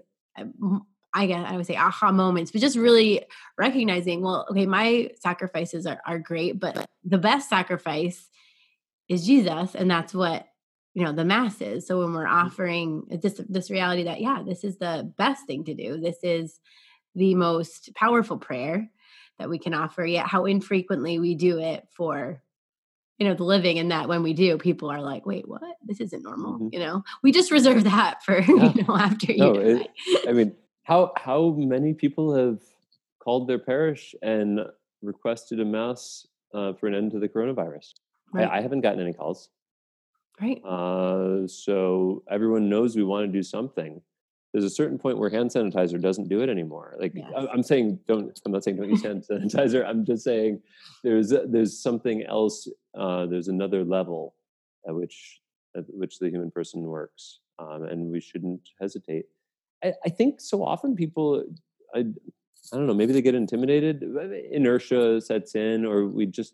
I 1.13 1.27
guess 1.27 1.45
I 1.49 1.55
would 1.55 1.65
say 1.65 1.77
aha 1.77 2.11
moments, 2.11 2.51
but 2.51 2.59
just 2.61 2.75
really 2.75 3.23
recognizing, 3.57 4.21
well, 4.21 4.45
okay, 4.51 4.65
my 4.65 5.11
sacrifices 5.21 5.85
are, 5.85 6.01
are 6.05 6.19
great, 6.19 6.59
but 6.59 6.85
the 7.05 7.17
best 7.17 7.49
sacrifice 7.49 8.29
is 9.07 9.25
Jesus. 9.25 9.75
And 9.75 9.89
that's 9.89 10.13
what 10.13 10.45
you 10.95 11.03
know 11.03 11.11
the 11.11 11.25
mass 11.25 11.61
is. 11.61 11.85
so 11.85 11.99
when 11.99 12.13
we're 12.13 12.25
mm-hmm. 12.25 12.47
offering 12.47 13.03
this 13.21 13.39
this 13.47 13.69
reality 13.69 14.03
that 14.03 14.21
yeah 14.21 14.41
this 14.43 14.63
is 14.63 14.77
the 14.77 15.13
best 15.17 15.45
thing 15.45 15.65
to 15.65 15.75
do 15.75 15.99
this 15.99 16.17
is 16.23 16.59
the 17.13 17.35
most 17.35 17.93
powerful 17.93 18.37
prayer 18.37 18.89
that 19.37 19.49
we 19.49 19.59
can 19.59 19.73
offer 19.73 20.05
yet 20.05 20.25
how 20.25 20.45
infrequently 20.45 21.19
we 21.19 21.35
do 21.35 21.59
it 21.59 21.85
for 21.91 22.41
you 23.17 23.27
know 23.27 23.33
the 23.33 23.43
living 23.43 23.79
and 23.79 23.91
that 23.91 24.07
when 24.07 24.23
we 24.23 24.33
do 24.33 24.57
people 24.57 24.89
are 24.89 25.01
like 25.01 25.25
wait 25.25 25.47
what? 25.47 25.61
This 25.85 26.01
isn't 26.01 26.23
normal 26.23 26.53
mm-hmm. 26.53 26.69
you 26.71 26.79
know? 26.79 27.03
We 27.23 27.31
just 27.31 27.51
reserve 27.51 27.83
that 27.85 28.23
for 28.23 28.39
yeah. 28.39 28.73
you 28.73 28.83
know 28.83 28.95
after 28.95 29.31
you 29.31 29.37
no, 29.37 29.53
it, 29.55 29.87
i 30.27 30.31
mean 30.31 30.55
how 30.83 31.11
how 31.17 31.49
many 31.57 31.93
people 31.93 32.35
have 32.35 32.59
called 33.19 33.47
their 33.47 33.59
parish 33.59 34.15
and 34.21 34.61
requested 35.01 35.59
a 35.59 35.65
mass 35.65 36.27
uh, 36.53 36.73
for 36.73 36.87
an 36.87 36.95
end 36.95 37.11
to 37.11 37.19
the 37.19 37.27
coronavirus? 37.27 37.93
Right. 38.31 38.47
I, 38.47 38.57
I, 38.57 38.61
haven't 38.61 38.81
gotten 38.81 39.01
any 39.01 39.13
calls. 39.13 39.49
Right. 40.39 40.63
Uh, 40.63 41.47
so 41.47 42.23
everyone 42.29 42.69
knows 42.69 42.95
we 42.95 43.03
want 43.03 43.25
to 43.25 43.31
do 43.31 43.43
something 43.43 44.01
there's 44.55 44.63
a 44.63 44.69
certain 44.69 44.97
point 44.97 45.17
where 45.17 45.29
hand 45.29 45.49
sanitizer 45.49 46.01
doesn't 46.01 46.29
do 46.29 46.39
it 46.39 46.47
anymore. 46.47 46.95
Like 46.97 47.11
yes. 47.13 47.29
I'm 47.51 47.61
saying, 47.61 47.99
don't. 48.07 48.39
I'm 48.45 48.53
not 48.53 48.63
saying 48.63 48.77
don't 48.77 48.89
use 48.89 49.03
hand 49.03 49.25
sanitizer. 49.29 49.85
I'm 49.85 50.05
just 50.05 50.23
saying 50.23 50.61
there's 51.03 51.33
there's 51.47 51.77
something 51.77 52.23
else. 52.23 52.65
Uh, 52.97 53.25
there's 53.25 53.49
another 53.49 53.83
level 53.83 54.33
at 54.87 54.95
which 54.95 55.41
at 55.75 55.83
which 55.89 56.19
the 56.19 56.29
human 56.29 56.51
person 56.51 56.83
works, 56.83 57.39
um, 57.59 57.83
and 57.83 58.09
we 58.09 58.21
shouldn't 58.21 58.61
hesitate. 58.79 59.25
I, 59.83 59.91
I, 60.05 60.09
think 60.09 60.39
so 60.39 60.63
often 60.63 60.95
people, 60.95 61.43
I, 61.93 61.99
I 61.99 62.77
don't 62.77 62.87
know, 62.87 62.93
maybe 62.93 63.11
they 63.11 63.21
get 63.21 63.35
intimidated. 63.35 64.03
Inertia 64.51 65.19
sets 65.19 65.55
in, 65.55 65.85
or 65.85 66.05
we 66.05 66.27
just 66.27 66.53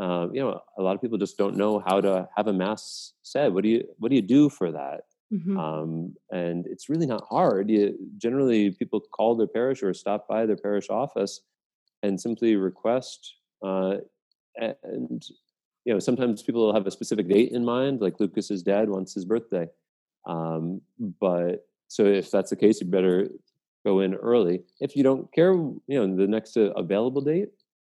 uh, 0.00 0.28
you 0.32 0.40
know, 0.40 0.62
a 0.78 0.82
lot 0.82 0.94
of 0.94 1.02
people 1.02 1.18
just 1.18 1.36
don't 1.36 1.58
know 1.58 1.78
how 1.78 2.00
to 2.00 2.26
have 2.38 2.46
a 2.46 2.54
mass 2.54 3.12
said. 3.22 3.52
What 3.52 3.64
do 3.64 3.68
you 3.68 3.86
what 3.98 4.08
do 4.08 4.16
you 4.16 4.22
do 4.22 4.48
for 4.48 4.72
that? 4.72 5.02
Mm-hmm. 5.32 5.58
Um, 5.58 6.14
and 6.30 6.66
it's 6.66 6.88
really 6.88 7.06
not 7.06 7.24
hard. 7.28 7.70
You, 7.70 7.96
generally, 8.18 8.70
people 8.72 9.00
call 9.00 9.34
their 9.34 9.46
parish 9.46 9.82
or 9.82 9.94
stop 9.94 10.28
by 10.28 10.44
their 10.44 10.56
parish 10.56 10.90
office 10.90 11.40
and 12.02 12.20
simply 12.20 12.56
request. 12.56 13.36
Uh, 13.64 13.96
and 14.56 15.24
you 15.84 15.92
know, 15.92 15.98
sometimes 15.98 16.42
people 16.42 16.66
will 16.66 16.74
have 16.74 16.86
a 16.86 16.90
specific 16.90 17.28
date 17.28 17.52
in 17.52 17.64
mind, 17.64 18.00
like 18.00 18.20
Lucas's 18.20 18.62
dad 18.62 18.88
wants 18.88 19.14
his 19.14 19.24
birthday. 19.24 19.66
Um, 20.26 20.80
but 21.20 21.66
so 21.88 22.04
if 22.04 22.30
that's 22.30 22.50
the 22.50 22.56
case, 22.56 22.80
you 22.80 22.86
better 22.86 23.28
go 23.84 24.00
in 24.00 24.14
early. 24.14 24.62
If 24.80 24.94
you 24.94 25.02
don't 25.02 25.32
care, 25.32 25.52
you 25.52 25.82
know, 25.88 26.16
the 26.16 26.26
next 26.26 26.56
uh, 26.56 26.70
available 26.76 27.20
date, 27.20 27.48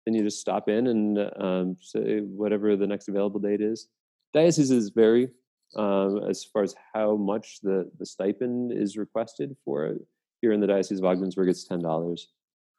then 0.07 0.15
you 0.15 0.23
just 0.23 0.41
stop 0.41 0.69
in 0.69 0.87
and 0.87 1.19
um, 1.37 1.77
say 1.81 2.21
whatever 2.21 2.77
the 2.77 2.87
next 2.87 3.09
available 3.09 3.41
date 3.41 3.61
is. 3.61 3.89
Dioceses 4.33 4.91
vary 4.91 5.29
um, 5.77 6.23
as 6.29 6.45
far 6.45 6.63
as 6.63 6.75
how 6.93 7.17
much 7.17 7.61
the, 7.63 7.91
the 7.99 8.07
stipend 8.07 8.73
is 8.73 8.97
requested 8.97 9.57
for. 9.65 9.97
Here 10.41 10.53
in 10.53 10.61
the 10.61 10.67
Diocese 10.67 10.99
of 10.99 11.05
Ogdensburg, 11.07 11.49
it's 11.49 11.67
$10. 11.67 12.21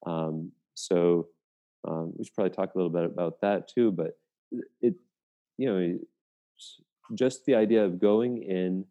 Um, 0.06 0.52
so 0.76 1.28
um, 1.88 2.14
we 2.16 2.24
should 2.24 2.36
probably 2.36 2.54
talk 2.54 2.76
a 2.76 2.78
little 2.78 2.92
bit 2.92 3.06
about 3.06 3.42
that 3.42 3.68
too. 3.68 3.92
But 3.92 4.18
it, 4.82 4.96
you 5.58 5.68
know, 5.68 5.98
just 7.16 7.46
the 7.46 7.56
idea 7.56 7.84
of 7.84 8.00
going 8.00 8.44
in 8.44 8.86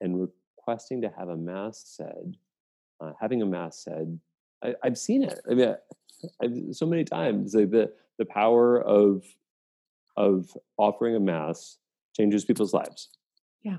and 0.00 0.28
requesting 0.58 1.02
to 1.02 1.12
have 1.16 1.28
a 1.28 1.36
mass 1.36 1.82
said, 1.86 2.36
uh, 3.00 3.12
having 3.20 3.42
a 3.42 3.46
mass 3.46 3.82
said, 3.82 4.18
I, 4.62 4.74
have 4.84 4.98
seen 4.98 5.22
it. 5.22 5.40
I 5.50 5.54
mean, 5.54 5.74
I've, 6.42 6.74
so 6.74 6.86
many 6.86 7.04
times 7.04 7.54
like 7.54 7.70
the 7.70 7.92
the 8.18 8.26
power 8.26 8.80
of 8.80 9.24
of 10.16 10.54
offering 10.76 11.16
a 11.16 11.20
mass 11.20 11.78
changes 12.16 12.44
people's 12.44 12.72
lives. 12.72 13.08
Yeah. 13.62 13.76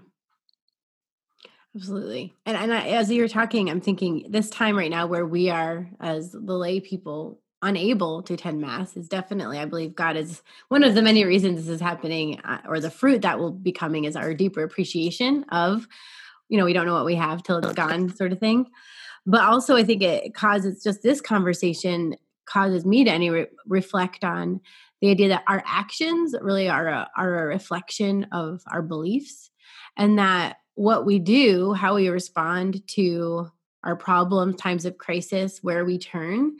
Absolutely. 1.76 2.34
And 2.46 2.58
and 2.58 2.74
I, 2.74 2.88
as 2.90 3.12
you're 3.12 3.28
talking, 3.28 3.70
I'm 3.70 3.82
thinking 3.82 4.28
this 4.30 4.50
time 4.50 4.78
right 4.78 4.92
now 4.92 5.08
where 5.08 5.26
we 5.26 5.50
are 5.50 5.90
as 6.00 6.32
the 6.32 6.58
lay 6.58 6.80
people 6.80 7.40
unable 7.62 8.24
to 8.24 8.34
attend 8.34 8.60
mass 8.60 8.98
is 8.98 9.08
definitely 9.08 9.60
i 9.60 9.66
believe 9.66 9.96
god 9.96 10.18
is 10.18 10.42
one 10.70 10.84
of 10.84 10.96
the 10.96 11.02
many 11.02 11.24
reasons 11.24 11.60
this 11.60 11.76
is 11.76 11.82
happening 11.82 12.40
uh, 12.40 12.60
or 12.68 12.80
the 12.80 12.90
fruit 12.90 13.22
that 13.22 13.38
will 13.38 13.52
be 13.52 13.72
coming 13.72 14.06
is 14.06 14.16
our 14.16 14.34
deeper 14.34 14.64
appreciation 14.64 15.44
of 15.50 15.88
you 16.50 16.58
know 16.58 16.66
we 16.66 16.74
don't 16.74 16.88
know 16.88 16.94
what 16.94 17.06
we 17.06 17.16
have 17.16 17.44
till 17.44 17.60
it's 17.60 17.74
gone 17.74 18.10
sort 18.16 18.32
of 18.32 18.40
thing 18.40 18.66
but 19.28 19.42
also 19.42 19.76
i 19.76 19.84
think 19.84 20.02
it 20.02 20.34
causes 20.34 20.82
just 20.84 21.04
this 21.04 21.22
conversation 21.22 22.16
causes 22.46 22.84
me 22.84 23.04
to 23.04 23.12
any 23.12 23.30
re- 23.30 23.48
reflect 23.68 24.24
on 24.24 24.60
the 25.02 25.10
idea 25.10 25.30
that 25.30 25.44
our 25.48 25.64
actions 25.66 26.36
really 26.42 26.70
are 26.70 26.88
a, 26.88 27.10
are 27.18 27.44
a 27.44 27.48
reflection 27.48 28.28
of 28.32 28.62
our 28.72 28.82
beliefs 28.82 29.50
and 29.98 30.20
that 30.20 30.58
what 30.76 31.06
we 31.06 31.20
do 31.20 31.74
how 31.74 31.96
we 31.96 32.08
respond 32.10 32.88
to 32.88 33.48
our 33.84 33.96
problems 33.96 34.56
times 34.56 34.86
of 34.86 34.98
crisis 34.98 35.60
where 35.62 35.84
we 35.84 35.98
turn 35.98 36.56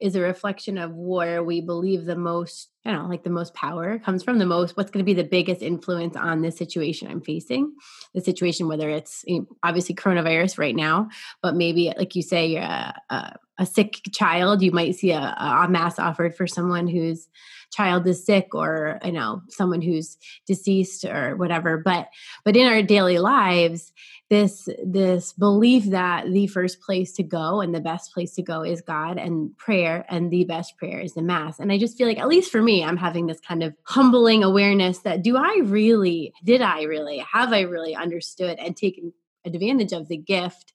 is 0.00 0.16
a 0.16 0.20
reflection 0.20 0.76
of 0.76 0.92
where 0.92 1.42
we 1.42 1.60
believe 1.60 2.04
the 2.04 2.16
most 2.16 2.70
don't 2.84 3.02
know, 3.02 3.08
like 3.08 3.24
the 3.24 3.30
most 3.30 3.54
power 3.54 3.98
comes 3.98 4.22
from 4.22 4.38
the 4.38 4.46
most, 4.46 4.76
what's 4.76 4.90
going 4.90 5.04
to 5.04 5.06
be 5.06 5.14
the 5.14 5.28
biggest 5.28 5.62
influence 5.62 6.16
on 6.16 6.42
this 6.42 6.56
situation 6.56 7.08
I'm 7.08 7.22
facing? 7.22 7.72
The 8.12 8.20
situation, 8.20 8.68
whether 8.68 8.90
it's 8.90 9.24
obviously 9.62 9.94
coronavirus 9.94 10.58
right 10.58 10.76
now, 10.76 11.08
but 11.42 11.54
maybe, 11.54 11.92
like 11.96 12.14
you 12.14 12.22
say, 12.22 12.56
a, 12.56 12.94
a, 13.08 13.36
a 13.58 13.66
sick 13.66 14.00
child, 14.12 14.62
you 14.62 14.72
might 14.72 14.96
see 14.96 15.12
a, 15.12 15.34
a 15.38 15.68
mass 15.68 15.98
offered 15.98 16.34
for 16.34 16.46
someone 16.46 16.88
whose 16.88 17.28
child 17.72 18.06
is 18.06 18.24
sick 18.24 18.54
or, 18.54 18.98
you 19.04 19.12
know, 19.12 19.42
someone 19.48 19.82
who's 19.82 20.16
deceased 20.46 21.04
or 21.04 21.36
whatever. 21.36 21.78
But, 21.78 22.08
but 22.44 22.56
in 22.56 22.66
our 22.66 22.82
daily 22.82 23.18
lives, 23.18 23.92
this 24.30 24.68
this 24.84 25.32
belief 25.34 25.84
that 25.90 26.30
the 26.30 26.46
first 26.46 26.80
place 26.80 27.12
to 27.12 27.22
go 27.22 27.60
and 27.60 27.74
the 27.74 27.80
best 27.80 28.12
place 28.12 28.34
to 28.34 28.42
go 28.42 28.62
is 28.62 28.80
God 28.80 29.18
and 29.18 29.56
prayer 29.58 30.04
and 30.08 30.30
the 30.30 30.44
best 30.44 30.76
prayer 30.78 31.00
is 31.00 31.14
the 31.14 31.22
mass. 31.22 31.60
And 31.60 31.70
I 31.70 31.78
just 31.78 31.98
feel 31.98 32.08
like 32.08 32.18
at 32.18 32.28
least 32.28 32.50
for 32.50 32.62
me 32.62 32.82
I'm 32.82 32.96
having 32.96 33.26
this 33.26 33.40
kind 33.40 33.62
of 33.62 33.74
humbling 33.84 34.42
awareness 34.42 35.00
that 35.00 35.22
do 35.22 35.36
I 35.36 35.60
really 35.64 36.32
did 36.42 36.62
I 36.62 36.82
really 36.84 37.24
have 37.32 37.52
I 37.52 37.60
really 37.60 37.94
understood 37.94 38.58
and 38.58 38.76
taken 38.76 39.12
advantage 39.44 39.92
of 39.92 40.08
the 40.08 40.16
gift 40.16 40.72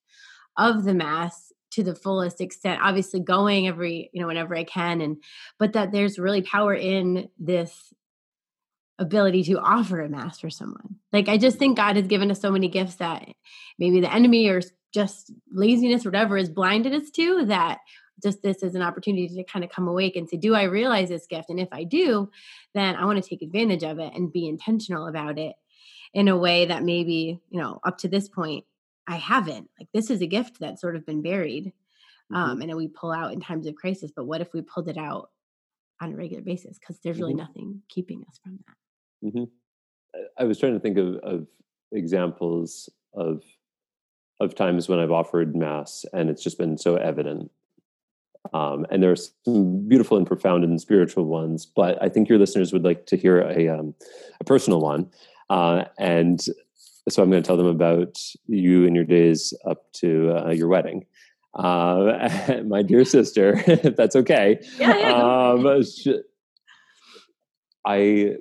of 0.55 0.83
the 0.83 0.93
mass 0.93 1.48
to 1.71 1.83
the 1.83 1.95
fullest 1.95 2.41
extent 2.41 2.81
obviously 2.83 3.19
going 3.19 3.67
every 3.67 4.09
you 4.13 4.21
know 4.21 4.27
whenever 4.27 4.55
i 4.55 4.63
can 4.63 5.01
and 5.01 5.17
but 5.57 5.73
that 5.73 5.91
there's 5.91 6.19
really 6.19 6.41
power 6.41 6.73
in 6.73 7.29
this 7.38 7.93
ability 8.99 9.43
to 9.43 9.57
offer 9.57 10.01
a 10.01 10.09
mass 10.09 10.39
for 10.39 10.49
someone. 10.49 10.97
Like 11.11 11.29
I 11.29 11.38
just 11.38 11.57
think 11.57 11.77
God 11.77 11.95
has 11.95 12.05
given 12.05 12.29
us 12.29 12.41
so 12.41 12.51
many 12.51 12.67
gifts 12.67 12.95
that 12.95 13.27
maybe 13.79 14.01
the 14.01 14.13
enemy 14.13 14.47
or 14.49 14.61
just 14.93 15.31
laziness, 15.51 16.05
or 16.05 16.09
whatever, 16.09 16.38
is 16.38 16.49
blinded 16.49 16.93
us 16.93 17.09
to 17.11 17.45
that 17.45 17.79
just 18.21 18.41
this 18.41 18.63
is 18.63 18.75
an 18.75 18.81
opportunity 18.81 19.29
to 19.29 19.43
kind 19.45 19.63
of 19.63 19.71
come 19.71 19.88
awake 19.88 20.15
and 20.15 20.27
say, 20.29 20.38
Do 20.38 20.53
I 20.53 20.63
realize 20.63 21.09
this 21.09 21.27
gift? 21.27 21.49
And 21.49 21.59
if 21.59 21.69
I 21.71 21.85
do, 21.85 22.29
then 22.73 22.95
I 22.95 23.05
want 23.05 23.23
to 23.23 23.27
take 23.27 23.41
advantage 23.41 23.83
of 23.83 23.99
it 23.99 24.13
and 24.13 24.33
be 24.33 24.47
intentional 24.47 25.07
about 25.07 25.39
it 25.39 25.55
in 26.13 26.27
a 26.27 26.38
way 26.38 26.65
that 26.65 26.83
maybe, 26.83 27.39
you 27.49 27.61
know, 27.61 27.79
up 27.85 27.99
to 27.99 28.09
this 28.09 28.27
point, 28.27 28.65
I 29.09 29.15
haven't. 29.15 29.69
Like 29.79 29.89
this 29.93 30.11
is 30.11 30.21
a 30.21 30.27
gift 30.27 30.59
that's 30.59 30.79
sort 30.79 30.95
of 30.95 31.05
been 31.05 31.21
buried. 31.21 31.73
Mm-hmm. 32.31 32.35
Um, 32.35 32.61
and 32.61 32.75
we 32.77 32.87
pull 32.87 33.11
out 33.11 33.33
in 33.33 33.41
times 33.41 33.65
of 33.65 33.75
crisis. 33.75 34.11
But 34.15 34.25
what 34.25 34.39
if 34.39 34.53
we 34.53 34.61
pulled 34.61 34.87
it 34.87 34.97
out 34.97 35.31
on 35.99 36.13
a 36.13 36.15
regular 36.15 36.43
basis? 36.43 36.77
Because 36.77 36.99
there's 37.03 37.19
really 37.19 37.33
mm-hmm. 37.33 37.39
nothing 37.39 37.81
keeping 37.89 38.23
us 38.29 38.39
from 38.41 38.59
that. 38.67 39.27
Mm-hmm. 39.27 39.43
I 40.37 40.43
was 40.43 40.59
trying 40.59 40.73
to 40.73 40.79
think 40.79 40.97
of, 40.97 41.15
of 41.17 41.47
examples 41.91 42.87
of 43.13 43.43
of 44.39 44.55
times 44.55 44.87
when 44.87 44.99
I've 44.99 45.11
offered 45.11 45.53
mass 45.53 46.05
and 46.13 46.29
it's 46.29 46.41
just 46.41 46.57
been 46.57 46.77
so 46.77 46.95
evident. 46.95 47.51
Um, 48.53 48.85
and 48.89 49.03
there 49.03 49.11
are 49.11 49.17
some 49.17 49.85
beautiful 49.85 50.15
and 50.15 50.25
profound 50.25 50.63
and 50.63 50.79
spiritual 50.79 51.25
ones, 51.25 51.65
but 51.65 52.01
I 52.01 52.07
think 52.07 52.29
your 52.29 52.39
listeners 52.39 52.71
would 52.71 52.85
like 52.85 53.05
to 53.07 53.17
hear 53.17 53.41
a 53.41 53.67
um, 53.67 53.95
a 54.39 54.43
personal 54.43 54.79
one. 54.79 55.09
Uh, 55.49 55.85
and 55.97 56.45
so 57.09 57.23
I'm 57.23 57.29
going 57.29 57.41
to 57.41 57.47
tell 57.47 57.57
them 57.57 57.65
about 57.65 58.17
you 58.47 58.85
and 58.85 58.95
your 58.95 59.05
days 59.05 59.53
up 59.65 59.91
to 59.93 60.35
uh, 60.37 60.51
your 60.51 60.67
wedding. 60.67 61.05
Uh, 61.53 62.61
my 62.65 62.81
dear 62.81 63.05
sister, 63.05 63.63
if 63.67 63.95
that's 63.97 64.15
okay. 64.15 64.59
Yeah, 64.77 64.97
yeah. 64.97 65.13
Um, 65.13 65.83
I 67.85 68.35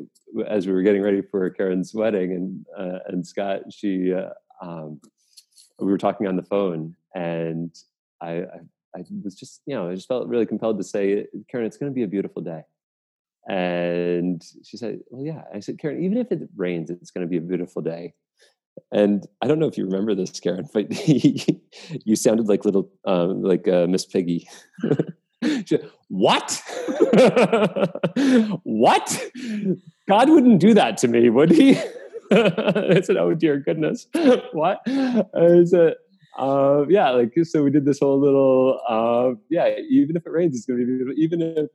as 0.46 0.66
we 0.66 0.72
were 0.72 0.82
getting 0.82 1.02
ready 1.02 1.22
for 1.22 1.48
Karen's 1.50 1.94
wedding, 1.94 2.32
and 2.32 2.66
uh, 2.76 2.98
and 3.06 3.26
Scott, 3.26 3.72
she, 3.72 4.12
uh, 4.12 4.30
um, 4.60 5.00
we 5.78 5.86
were 5.86 5.98
talking 5.98 6.26
on 6.26 6.36
the 6.36 6.42
phone, 6.42 6.96
and 7.14 7.74
I, 8.20 8.30
I, 8.30 8.60
I, 8.96 9.04
was 9.24 9.34
just, 9.34 9.62
you 9.64 9.74
know, 9.74 9.90
I 9.90 9.94
just 9.94 10.08
felt 10.08 10.28
really 10.28 10.46
compelled 10.46 10.78
to 10.78 10.84
say, 10.84 11.26
Karen, 11.50 11.66
it's 11.66 11.76
going 11.76 11.90
to 11.90 11.94
be 11.94 12.02
a 12.02 12.08
beautiful 12.08 12.42
day. 12.42 12.62
And 13.48 14.42
she 14.64 14.76
said, 14.76 15.00
"Well, 15.08 15.24
yeah." 15.24 15.44
I 15.54 15.60
said, 15.60 15.78
"Karen, 15.78 16.02
even 16.02 16.18
if 16.18 16.30
it 16.30 16.48
rains, 16.54 16.90
it's 16.90 17.10
going 17.10 17.26
to 17.26 17.30
be 17.30 17.38
a 17.38 17.40
beautiful 17.40 17.80
day." 17.80 18.12
And 18.92 19.26
I 19.42 19.46
don't 19.46 19.58
know 19.58 19.66
if 19.66 19.78
you 19.78 19.84
remember 19.84 20.14
this, 20.14 20.38
Karen, 20.40 20.68
but 20.72 20.86
you 21.08 22.16
sounded 22.16 22.48
like 22.48 22.64
little, 22.64 22.90
um, 23.04 23.42
like 23.42 23.66
uh, 23.68 23.86
Miss 23.86 24.04
Piggy. 24.04 24.48
what? 26.08 26.62
what? 28.64 29.30
God 30.08 30.30
wouldn't 30.30 30.60
do 30.60 30.74
that 30.74 30.96
to 30.98 31.08
me, 31.08 31.30
would 31.30 31.50
he? 31.50 31.78
I 32.30 33.00
said, 33.02 33.16
oh 33.16 33.34
dear 33.34 33.58
goodness. 33.58 34.06
what? 34.52 34.80
I 34.86 35.64
said, 35.64 35.94
uh, 36.38 36.84
yeah, 36.88 37.10
like, 37.10 37.32
so 37.42 37.64
we 37.64 37.70
did 37.70 37.84
this 37.84 37.98
whole 37.98 38.20
little, 38.20 38.80
uh, 38.88 39.34
yeah, 39.50 39.76
even 39.90 40.16
if 40.16 40.24
it 40.24 40.30
rains, 40.30 40.56
it's 40.56 40.66
going 40.66 40.78
to 40.78 40.86
be 40.86 40.92
beautiful. 40.92 41.14
Even 41.18 41.42
if, 41.42 41.68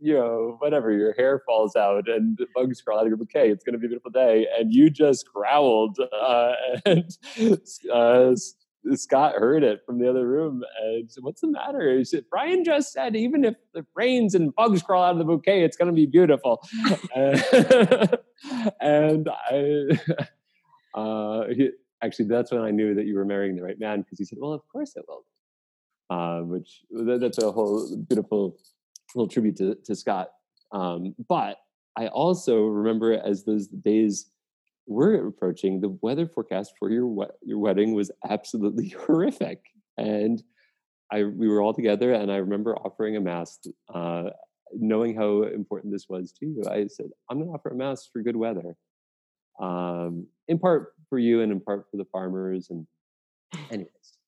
you 0.00 0.14
know, 0.14 0.56
whatever, 0.58 0.92
your 0.92 1.12
hair 1.14 1.42
falls 1.46 1.76
out 1.76 2.08
and 2.08 2.38
bugs 2.54 2.80
crawl 2.80 2.98
out 2.98 3.02
of 3.02 3.08
your 3.08 3.16
bouquet. 3.16 3.50
It's 3.50 3.64
going 3.64 3.74
to 3.74 3.78
be 3.78 3.86
a 3.86 3.88
beautiful 3.88 4.10
day. 4.10 4.46
And 4.58 4.72
you 4.72 4.90
just 4.90 5.26
growled. 5.32 5.98
Uh, 5.98 6.52
and 6.86 7.16
uh, 7.92 8.34
Scott 8.94 9.34
heard 9.34 9.62
it 9.64 9.82
from 9.84 9.98
the 9.98 10.08
other 10.08 10.26
room 10.26 10.62
and 10.82 11.10
said, 11.10 11.24
What's 11.24 11.40
the 11.40 11.48
matter? 11.48 11.96
He 11.96 12.04
said, 12.04 12.24
Brian 12.30 12.62
just 12.64 12.92
said, 12.92 13.16
even 13.16 13.44
if 13.44 13.54
it 13.74 13.84
rains 13.94 14.34
and 14.34 14.54
bugs 14.54 14.82
crawl 14.82 15.02
out 15.02 15.12
of 15.12 15.18
the 15.18 15.24
bouquet, 15.24 15.64
it's 15.64 15.76
going 15.76 15.88
to 15.88 15.94
be 15.94 16.06
beautiful. 16.06 16.62
and 18.80 19.28
I, 19.28 19.86
uh, 20.94 21.46
he, 21.48 21.70
actually, 22.02 22.26
that's 22.26 22.52
when 22.52 22.62
I 22.62 22.70
knew 22.70 22.94
that 22.94 23.06
you 23.06 23.16
were 23.16 23.24
marrying 23.24 23.56
the 23.56 23.62
right 23.62 23.78
man 23.78 24.02
because 24.02 24.18
he 24.18 24.24
said, 24.24 24.38
Well, 24.40 24.52
of 24.52 24.62
course 24.68 24.94
it 24.96 25.04
will. 25.08 25.24
Uh, 26.08 26.42
which 26.42 26.82
that's 26.92 27.38
a 27.38 27.50
whole 27.50 27.96
beautiful 28.08 28.56
little 29.16 29.28
tribute 29.28 29.56
to, 29.56 29.76
to 29.84 29.96
Scott. 29.96 30.28
Um, 30.72 31.14
but 31.28 31.56
I 31.96 32.08
also 32.08 32.64
remember 32.64 33.14
as 33.14 33.44
those 33.44 33.66
days 33.68 34.30
were 34.86 35.26
approaching, 35.26 35.80
the 35.80 35.96
weather 36.02 36.26
forecast 36.26 36.74
for 36.78 36.90
your 36.90 37.06
we- 37.06 37.26
your 37.42 37.58
wedding 37.58 37.94
was 37.94 38.10
absolutely 38.28 38.88
horrific, 39.06 39.60
and 39.96 40.42
I 41.10 41.24
we 41.24 41.48
were 41.48 41.60
all 41.62 41.74
together, 41.74 42.12
and 42.12 42.30
I 42.30 42.36
remember 42.36 42.76
offering 42.76 43.16
a 43.16 43.20
mass, 43.20 43.58
uh, 43.92 44.30
knowing 44.72 45.16
how 45.16 45.42
important 45.44 45.92
this 45.92 46.06
was 46.08 46.32
to 46.32 46.46
you. 46.46 46.62
I 46.70 46.86
said, 46.86 47.06
"I'm 47.30 47.38
going 47.38 47.48
to 47.48 47.54
offer 47.54 47.70
a 47.70 47.74
mass 47.74 48.08
for 48.12 48.22
good 48.22 48.36
weather, 48.36 48.76
um, 49.60 50.26
in 50.48 50.58
part 50.58 50.94
for 51.08 51.18
you, 51.18 51.40
and 51.40 51.50
in 51.50 51.60
part 51.60 51.86
for 51.90 51.96
the 51.96 52.06
farmers." 52.12 52.68
And 52.70 52.86
anyways, 53.70 54.18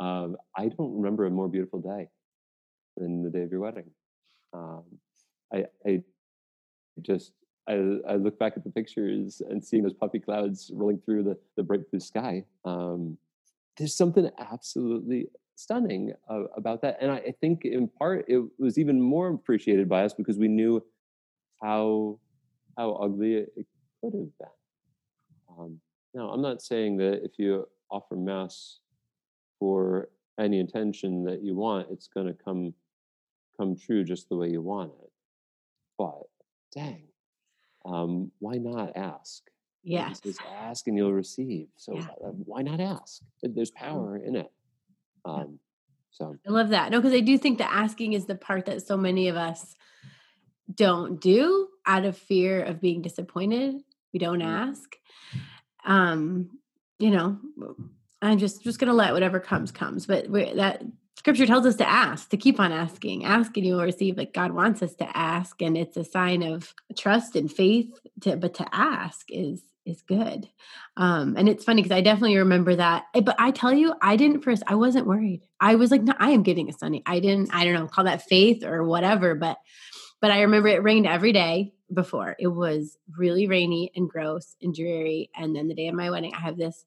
um, 0.00 0.36
I 0.56 0.68
don't 0.68 0.94
remember 0.96 1.24
a 1.24 1.30
more 1.30 1.48
beautiful 1.48 1.80
day 1.80 2.08
than 2.96 3.22
the 3.24 3.30
day 3.30 3.42
of 3.42 3.50
your 3.50 3.60
wedding. 3.60 3.90
Um, 4.54 4.84
I, 5.52 5.64
I 5.86 6.02
just 7.02 7.32
I, 7.68 7.72
I, 8.08 8.16
look 8.16 8.38
back 8.38 8.54
at 8.56 8.62
the 8.64 8.70
pictures 8.70 9.42
and 9.48 9.64
seeing 9.64 9.82
those 9.82 9.94
puffy 9.94 10.20
clouds 10.20 10.70
rolling 10.72 11.00
through 11.04 11.24
the, 11.24 11.36
the 11.56 11.62
bright 11.62 11.90
blue 11.90 12.00
sky. 12.00 12.44
Um, 12.64 13.18
there's 13.76 13.96
something 13.96 14.30
absolutely 14.38 15.26
stunning 15.56 16.12
uh, 16.30 16.44
about 16.56 16.82
that. 16.82 16.98
And 17.00 17.10
I, 17.10 17.16
I, 17.16 17.34
think 17.40 17.64
in 17.64 17.88
part 17.88 18.26
it 18.28 18.42
was 18.58 18.78
even 18.78 19.00
more 19.00 19.28
appreciated 19.28 19.88
by 19.88 20.04
us 20.04 20.14
because 20.14 20.38
we 20.38 20.48
knew 20.48 20.84
how 21.62 22.18
how 22.76 22.92
ugly 22.92 23.34
it, 23.34 23.52
it 23.56 23.66
could 24.00 24.14
have 24.14 24.38
been. 24.38 24.48
Um, 25.48 25.80
now, 26.14 26.30
I'm 26.30 26.42
not 26.42 26.62
saying 26.62 26.96
that 26.98 27.24
if 27.24 27.32
you 27.38 27.66
offer 27.90 28.16
mass 28.16 28.80
for 29.58 30.08
any 30.38 30.58
intention 30.58 31.24
that 31.24 31.42
you 31.42 31.54
want, 31.54 31.88
it's 31.90 32.08
going 32.08 32.26
to 32.26 32.34
come 32.34 32.74
come 33.56 33.76
true 33.76 34.04
just 34.04 34.28
the 34.28 34.36
way 34.36 34.48
you 34.50 34.62
want 34.62 34.92
it. 35.02 35.10
But 35.98 36.22
dang, 36.74 37.08
um, 37.84 38.30
why 38.38 38.56
not 38.56 38.96
ask? 38.96 39.42
Yes. 39.82 40.20
Says, 40.24 40.38
ask 40.62 40.86
and 40.86 40.96
you'll 40.96 41.12
receive. 41.12 41.68
So 41.76 41.94
yeah. 41.94 42.06
Uh, 42.24 42.30
why 42.30 42.62
not 42.62 42.80
ask? 42.80 43.22
There's 43.42 43.70
mm. 43.70 43.76
power 43.76 44.16
in 44.16 44.36
it. 44.36 44.50
Um, 45.24 45.58
so 46.10 46.36
I 46.46 46.50
love 46.50 46.70
that. 46.70 46.90
No, 46.90 47.00
because 47.00 47.14
I 47.14 47.20
do 47.20 47.36
think 47.36 47.58
the 47.58 47.70
asking 47.70 48.12
is 48.12 48.26
the 48.26 48.34
part 48.34 48.66
that 48.66 48.86
so 48.86 48.96
many 48.96 49.28
of 49.28 49.36
us 49.36 49.74
don't 50.72 51.20
do 51.20 51.68
out 51.86 52.04
of 52.04 52.16
fear 52.16 52.62
of 52.62 52.80
being 52.80 53.02
disappointed. 53.02 53.76
We 54.12 54.18
don't 54.18 54.38
mm-hmm. 54.38 54.70
ask. 54.70 54.96
Um, 55.84 56.58
you 56.98 57.10
know, 57.10 57.38
I'm 58.22 58.38
just 58.38 58.62
just 58.62 58.78
gonna 58.78 58.94
let 58.94 59.12
whatever 59.12 59.40
comes 59.40 59.72
comes. 59.72 60.06
But 60.06 60.32
that 60.32 60.82
scripture 61.16 61.46
tells 61.46 61.66
us 61.66 61.76
to 61.76 61.88
ask, 61.88 62.30
to 62.30 62.36
keep 62.36 62.60
on 62.60 62.72
asking. 62.72 63.24
Ask 63.24 63.56
and 63.56 63.66
you 63.66 63.74
will 63.74 63.84
receive. 63.84 64.16
Like 64.16 64.32
God 64.32 64.52
wants 64.52 64.82
us 64.82 64.94
to 64.96 65.16
ask, 65.16 65.60
and 65.62 65.76
it's 65.76 65.96
a 65.96 66.04
sign 66.04 66.42
of 66.42 66.74
trust 66.96 67.36
and 67.36 67.50
faith. 67.50 67.98
To 68.22 68.36
but 68.36 68.54
to 68.54 68.66
ask 68.72 69.26
is 69.30 69.62
is 69.86 70.02
good. 70.02 70.48
Um, 70.96 71.36
and 71.36 71.48
it's 71.48 71.64
funny 71.64 71.82
because 71.82 71.96
I 71.96 72.00
definitely 72.00 72.38
remember 72.38 72.76
that. 72.76 73.04
Eh, 73.14 73.20
but 73.20 73.36
I 73.38 73.50
tell 73.50 73.72
you, 73.72 73.94
I 74.00 74.16
didn't 74.16 74.42
first, 74.42 74.62
I 74.66 74.76
wasn't 74.76 75.06
worried. 75.06 75.42
I 75.60 75.74
was 75.74 75.90
like, 75.90 76.02
no, 76.02 76.14
I 76.18 76.30
am 76.30 76.42
getting 76.42 76.70
a 76.70 76.72
sunny. 76.72 77.02
I 77.04 77.20
didn't, 77.20 77.50
I 77.52 77.64
don't 77.64 77.74
know, 77.74 77.86
call 77.86 78.04
that 78.04 78.22
faith 78.22 78.64
or 78.64 78.84
whatever, 78.84 79.34
but 79.34 79.58
but 80.20 80.30
I 80.30 80.42
remember 80.42 80.68
it 80.68 80.82
rained 80.82 81.06
every 81.06 81.32
day 81.32 81.74
before. 81.92 82.34
It 82.38 82.46
was 82.46 82.96
really 83.14 83.46
rainy 83.46 83.92
and 83.94 84.08
gross 84.08 84.56
and 84.62 84.74
dreary. 84.74 85.30
And 85.36 85.54
then 85.54 85.68
the 85.68 85.74
day 85.74 85.88
of 85.88 85.94
my 85.94 86.10
wedding, 86.10 86.32
I 86.34 86.40
have 86.40 86.56
this 86.56 86.84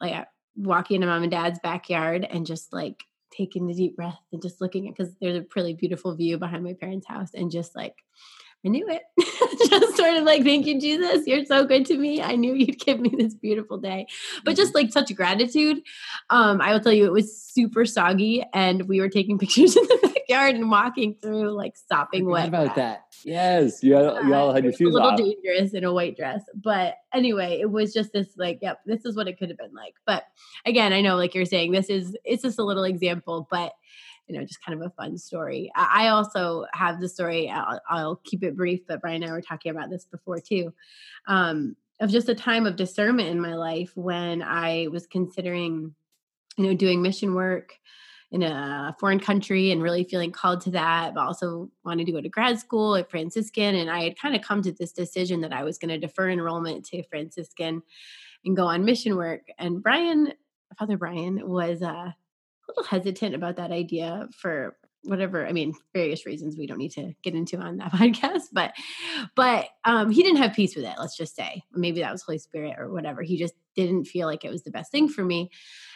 like 0.00 0.26
walking 0.54 0.96
into 0.96 1.08
mom 1.08 1.22
and 1.22 1.32
dad's 1.32 1.58
backyard 1.58 2.24
and 2.28 2.46
just 2.46 2.72
like 2.72 3.02
taking 3.36 3.66
the 3.66 3.74
deep 3.74 3.96
breath 3.96 4.18
and 4.32 4.42
just 4.42 4.60
looking 4.60 4.88
at 4.88 4.96
because 4.96 5.14
there's 5.20 5.36
a 5.36 5.46
really 5.56 5.74
beautiful 5.74 6.14
view 6.14 6.38
behind 6.38 6.64
my 6.64 6.74
parents' 6.74 7.06
house 7.06 7.30
and 7.34 7.50
just 7.50 7.74
like 7.74 7.96
I 8.64 8.68
knew 8.68 8.88
it. 8.88 9.02
just 9.68 9.96
sort 9.96 10.14
of 10.14 10.24
like, 10.24 10.42
thank 10.42 10.66
you, 10.66 10.80
Jesus. 10.80 11.26
You're 11.26 11.44
so 11.44 11.66
good 11.66 11.84
to 11.86 11.98
me. 11.98 12.22
I 12.22 12.34
knew 12.34 12.54
you'd 12.54 12.78
give 12.78 12.98
me 12.98 13.10
this 13.16 13.34
beautiful 13.34 13.78
day. 13.78 14.06
But 14.44 14.52
mm-hmm. 14.52 14.56
just 14.56 14.74
like 14.74 14.90
such 14.90 15.14
gratitude. 15.14 15.82
Um, 16.30 16.60
I 16.60 16.72
will 16.72 16.80
tell 16.80 16.92
you, 16.92 17.04
it 17.04 17.12
was 17.12 17.36
super 17.36 17.84
soggy, 17.84 18.42
and 18.54 18.88
we 18.88 19.00
were 19.00 19.08
taking 19.08 19.38
pictures 19.44 19.76
in 19.76 19.82
the 19.84 19.98
backyard 20.02 20.54
and 20.54 20.70
walking 20.70 21.16
through 21.20 21.50
like 21.50 21.76
stopping 21.76 22.26
wet. 22.26 22.48
about 22.48 22.74
that? 22.76 23.04
Yes, 23.24 23.82
you, 23.82 23.96
all, 23.96 24.22
you 24.24 24.34
all 24.34 24.52
had 24.52 24.64
your 24.64 24.72
shoes 24.72 24.90
a 24.90 24.94
little 24.94 25.10
off. 25.10 25.18
dangerous 25.18 25.74
in 25.74 25.84
a 25.84 25.92
white 25.92 26.16
dress, 26.16 26.42
but 26.54 26.94
anyway, 27.12 27.58
it 27.60 27.70
was 27.70 27.92
just 27.92 28.12
this 28.12 28.28
like, 28.36 28.58
yep, 28.62 28.80
this 28.86 29.04
is 29.04 29.16
what 29.16 29.28
it 29.28 29.38
could 29.38 29.48
have 29.48 29.58
been 29.58 29.74
like. 29.74 29.94
But 30.06 30.24
again, 30.66 30.92
I 30.92 31.00
know, 31.00 31.16
like 31.16 31.34
you're 31.34 31.44
saying, 31.44 31.72
this 31.72 31.88
is 31.88 32.16
it's 32.24 32.42
just 32.42 32.58
a 32.58 32.64
little 32.64 32.84
example, 32.84 33.46
but 33.50 33.72
you 34.26 34.38
know, 34.38 34.44
just 34.44 34.64
kind 34.64 34.80
of 34.80 34.86
a 34.86 34.90
fun 34.90 35.18
story. 35.18 35.70
I 35.74 36.08
also 36.08 36.66
have 36.72 37.00
the 37.00 37.08
story. 37.08 37.50
I'll, 37.50 37.80
I'll 37.88 38.16
keep 38.24 38.42
it 38.42 38.56
brief, 38.56 38.80
but 38.86 39.00
Brian 39.00 39.22
and 39.22 39.30
I 39.30 39.34
were 39.34 39.42
talking 39.42 39.70
about 39.70 39.90
this 39.90 40.06
before 40.06 40.40
too. 40.40 40.72
Um, 41.26 41.76
of 42.00 42.10
just 42.10 42.28
a 42.28 42.34
time 42.34 42.66
of 42.66 42.76
discernment 42.76 43.28
in 43.28 43.40
my 43.40 43.54
life 43.54 43.92
when 43.94 44.42
I 44.42 44.88
was 44.90 45.06
considering, 45.06 45.94
you 46.56 46.66
know, 46.66 46.74
doing 46.74 47.02
mission 47.02 47.34
work 47.34 47.78
in 48.32 48.42
a 48.42 48.96
foreign 48.98 49.20
country 49.20 49.70
and 49.70 49.80
really 49.80 50.02
feeling 50.02 50.32
called 50.32 50.60
to 50.62 50.70
that, 50.72 51.14
but 51.14 51.24
also 51.24 51.70
wanted 51.84 52.04
to 52.06 52.12
go 52.12 52.20
to 52.20 52.28
grad 52.28 52.58
school 52.58 52.96
at 52.96 53.08
Franciscan. 53.08 53.76
And 53.76 53.88
I 53.88 54.02
had 54.02 54.18
kind 54.18 54.34
of 54.34 54.42
come 54.42 54.60
to 54.62 54.72
this 54.72 54.92
decision 54.92 55.40
that 55.42 55.52
I 55.52 55.62
was 55.62 55.78
going 55.78 55.90
to 55.90 55.98
defer 55.98 56.30
enrollment 56.30 56.84
to 56.86 57.04
Franciscan 57.04 57.80
and 58.44 58.56
go 58.56 58.66
on 58.66 58.84
mission 58.84 59.16
work. 59.16 59.42
And 59.56 59.80
Brian, 59.82 60.32
Father 60.76 60.96
Brian, 60.96 61.48
was 61.48 61.80
uh, 61.80 62.10
a 62.68 62.72
little 62.72 62.84
hesitant 62.84 63.34
about 63.34 63.56
that 63.56 63.70
idea 63.70 64.28
for 64.36 64.76
whatever 65.02 65.46
i 65.46 65.52
mean 65.52 65.74
various 65.92 66.24
reasons 66.24 66.56
we 66.56 66.66
don't 66.66 66.78
need 66.78 66.92
to 66.92 67.12
get 67.22 67.34
into 67.34 67.58
on 67.58 67.76
that 67.76 67.92
podcast 67.92 68.44
but 68.52 68.72
but 69.34 69.68
um 69.84 70.10
he 70.10 70.22
didn't 70.22 70.42
have 70.42 70.54
peace 70.54 70.74
with 70.74 70.84
it 70.84 70.94
let's 70.98 71.16
just 71.16 71.36
say 71.36 71.62
maybe 71.72 72.00
that 72.00 72.12
was 72.12 72.22
holy 72.22 72.38
spirit 72.38 72.74
or 72.78 72.90
whatever 72.90 73.22
he 73.22 73.36
just 73.36 73.54
didn't 73.76 74.04
feel 74.04 74.26
like 74.26 74.44
it 74.44 74.50
was 74.50 74.62
the 74.62 74.70
best 74.70 74.90
thing 74.90 75.08
for 75.08 75.24
me 75.24 75.50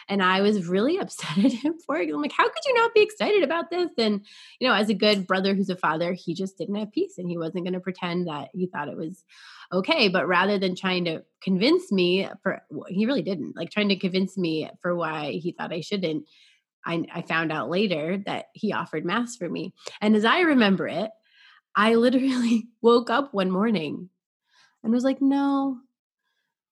and 0.09 0.23
I 0.23 0.41
was 0.41 0.67
really 0.67 0.97
upset 0.99 1.37
at 1.37 1.53
him 1.53 1.75
for 1.85 1.97
it. 1.97 2.09
I'm 2.09 2.21
like, 2.21 2.33
how 2.33 2.49
could 2.49 2.65
you 2.65 2.73
not 2.73 2.93
be 2.93 3.01
excited 3.01 3.43
about 3.43 3.69
this? 3.69 3.91
And, 3.97 4.25
you 4.59 4.67
know, 4.67 4.73
as 4.73 4.89
a 4.89 4.95
good 4.95 5.27
brother 5.27 5.53
who's 5.53 5.69
a 5.69 5.75
father, 5.75 6.13
he 6.13 6.33
just 6.33 6.57
didn't 6.57 6.75
have 6.75 6.91
peace 6.91 7.17
and 7.17 7.29
he 7.29 7.37
wasn't 7.37 7.63
going 7.63 7.73
to 7.73 7.79
pretend 7.79 8.27
that 8.27 8.49
he 8.53 8.67
thought 8.67 8.89
it 8.89 8.97
was 8.97 9.23
okay. 9.71 10.09
But 10.09 10.27
rather 10.27 10.57
than 10.57 10.75
trying 10.75 11.05
to 11.05 11.23
convince 11.41 11.91
me 11.91 12.27
for, 12.41 12.61
he 12.87 13.05
really 13.05 13.21
didn't 13.21 13.55
like 13.55 13.69
trying 13.69 13.89
to 13.89 13.95
convince 13.95 14.37
me 14.37 14.69
for 14.81 14.95
why 14.95 15.31
he 15.31 15.51
thought 15.51 15.71
I 15.71 15.81
shouldn't. 15.81 16.25
I, 16.85 17.05
I 17.13 17.21
found 17.21 17.51
out 17.51 17.69
later 17.69 18.17
that 18.25 18.47
he 18.53 18.73
offered 18.73 19.05
mass 19.05 19.35
for 19.35 19.49
me. 19.49 19.73
And 20.01 20.15
as 20.15 20.25
I 20.25 20.41
remember 20.41 20.87
it, 20.87 21.11
I 21.75 21.95
literally 21.95 22.67
woke 22.81 23.09
up 23.09 23.33
one 23.33 23.51
morning 23.51 24.09
and 24.83 24.93
was 24.93 25.03
like, 25.03 25.21
no, 25.21 25.77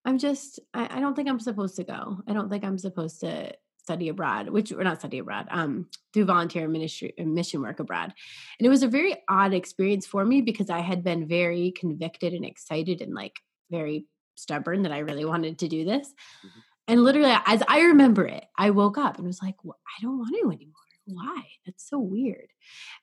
I'm 0.05 0.17
just, 0.17 0.59
I, 0.73 0.97
I, 0.97 0.99
don't 0.99 1.15
think 1.15 1.27
I'm 1.27 1.39
supposed 1.39 1.75
to 1.75 1.83
go. 1.83 2.23
I 2.27 2.33
don't 2.33 2.49
think 2.49 2.63
I'm 2.63 2.77
supposed 2.77 3.19
to 3.19 3.53
study 3.87 4.09
abroad, 4.09 4.49
which 4.49 4.71
or 4.71 4.83
not 4.83 4.99
study 4.99 5.19
abroad, 5.19 5.47
um, 5.49 5.87
do 6.11 6.25
volunteer 6.25 6.67
ministry 6.67 7.13
uh, 7.19 7.23
mission 7.23 7.61
work 7.61 7.79
abroad. 7.79 8.13
And 8.59 8.65
it 8.65 8.69
was 8.69 8.83
a 8.83 8.87
very 8.87 9.15
odd 9.29 9.53
experience 9.53 10.05
for 10.05 10.25
me 10.25 10.41
because 10.41 10.69
I 10.69 10.79
had 10.79 11.03
been 11.03 11.27
very 11.27 11.71
convicted 11.71 12.33
and 12.33 12.45
excited 12.45 13.01
and 13.01 13.13
like 13.13 13.39
very 13.71 14.05
stubborn 14.35 14.83
that 14.83 14.91
I 14.91 14.99
really 14.99 15.25
wanted 15.25 15.59
to 15.59 15.67
do 15.67 15.85
this. 15.85 16.07
Mm-hmm. 16.07 16.59
And 16.87 17.03
literally, 17.03 17.33
as 17.45 17.61
I 17.67 17.81
remember 17.81 18.25
it, 18.25 18.45
I 18.57 18.69
woke 18.69 18.97
up 18.97 19.17
and 19.17 19.27
was 19.27 19.41
like, 19.41 19.55
well, 19.63 19.77
I 19.85 20.01
don't 20.01 20.17
want 20.17 20.35
to 20.35 20.51
anymore. 20.51 20.73
Why? 21.05 21.41
That's 21.65 21.87
so 21.89 21.99
weird. 21.99 22.49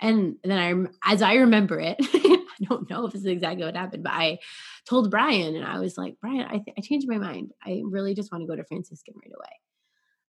And 0.00 0.36
then 0.44 0.88
I, 1.04 1.12
as 1.12 1.22
I 1.22 1.34
remember 1.34 1.80
it, 1.80 1.96
I 2.00 2.64
don't 2.68 2.88
know 2.88 3.06
if 3.06 3.12
this 3.12 3.22
is 3.22 3.26
exactly 3.26 3.64
what 3.64 3.76
happened, 3.76 4.04
but 4.04 4.12
I 4.12 4.38
told 4.86 5.10
Brian 5.10 5.56
and 5.56 5.64
I 5.64 5.78
was 5.78 5.96
like, 5.96 6.16
Brian, 6.20 6.46
I, 6.46 6.58
th- 6.58 6.76
I 6.76 6.80
changed 6.82 7.08
my 7.08 7.18
mind. 7.18 7.52
I 7.64 7.82
really 7.84 8.14
just 8.14 8.30
want 8.30 8.42
to 8.42 8.48
go 8.48 8.56
to 8.56 8.64
Franciscan 8.64 9.14
right 9.16 9.32
away. 9.34 9.52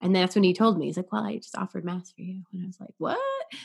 And 0.06 0.16
that's 0.16 0.36
when 0.36 0.44
he 0.44 0.54
told 0.54 0.78
me, 0.78 0.86
he's 0.86 0.98
like, 0.98 1.12
Well, 1.12 1.26
I 1.26 1.38
just 1.38 1.58
offered 1.58 1.84
mass 1.84 2.12
for 2.12 2.22
you. 2.22 2.44
And 2.54 2.64
I 2.64 2.68
was 2.68 2.80
like, 2.80 2.94
What? 3.00 3.18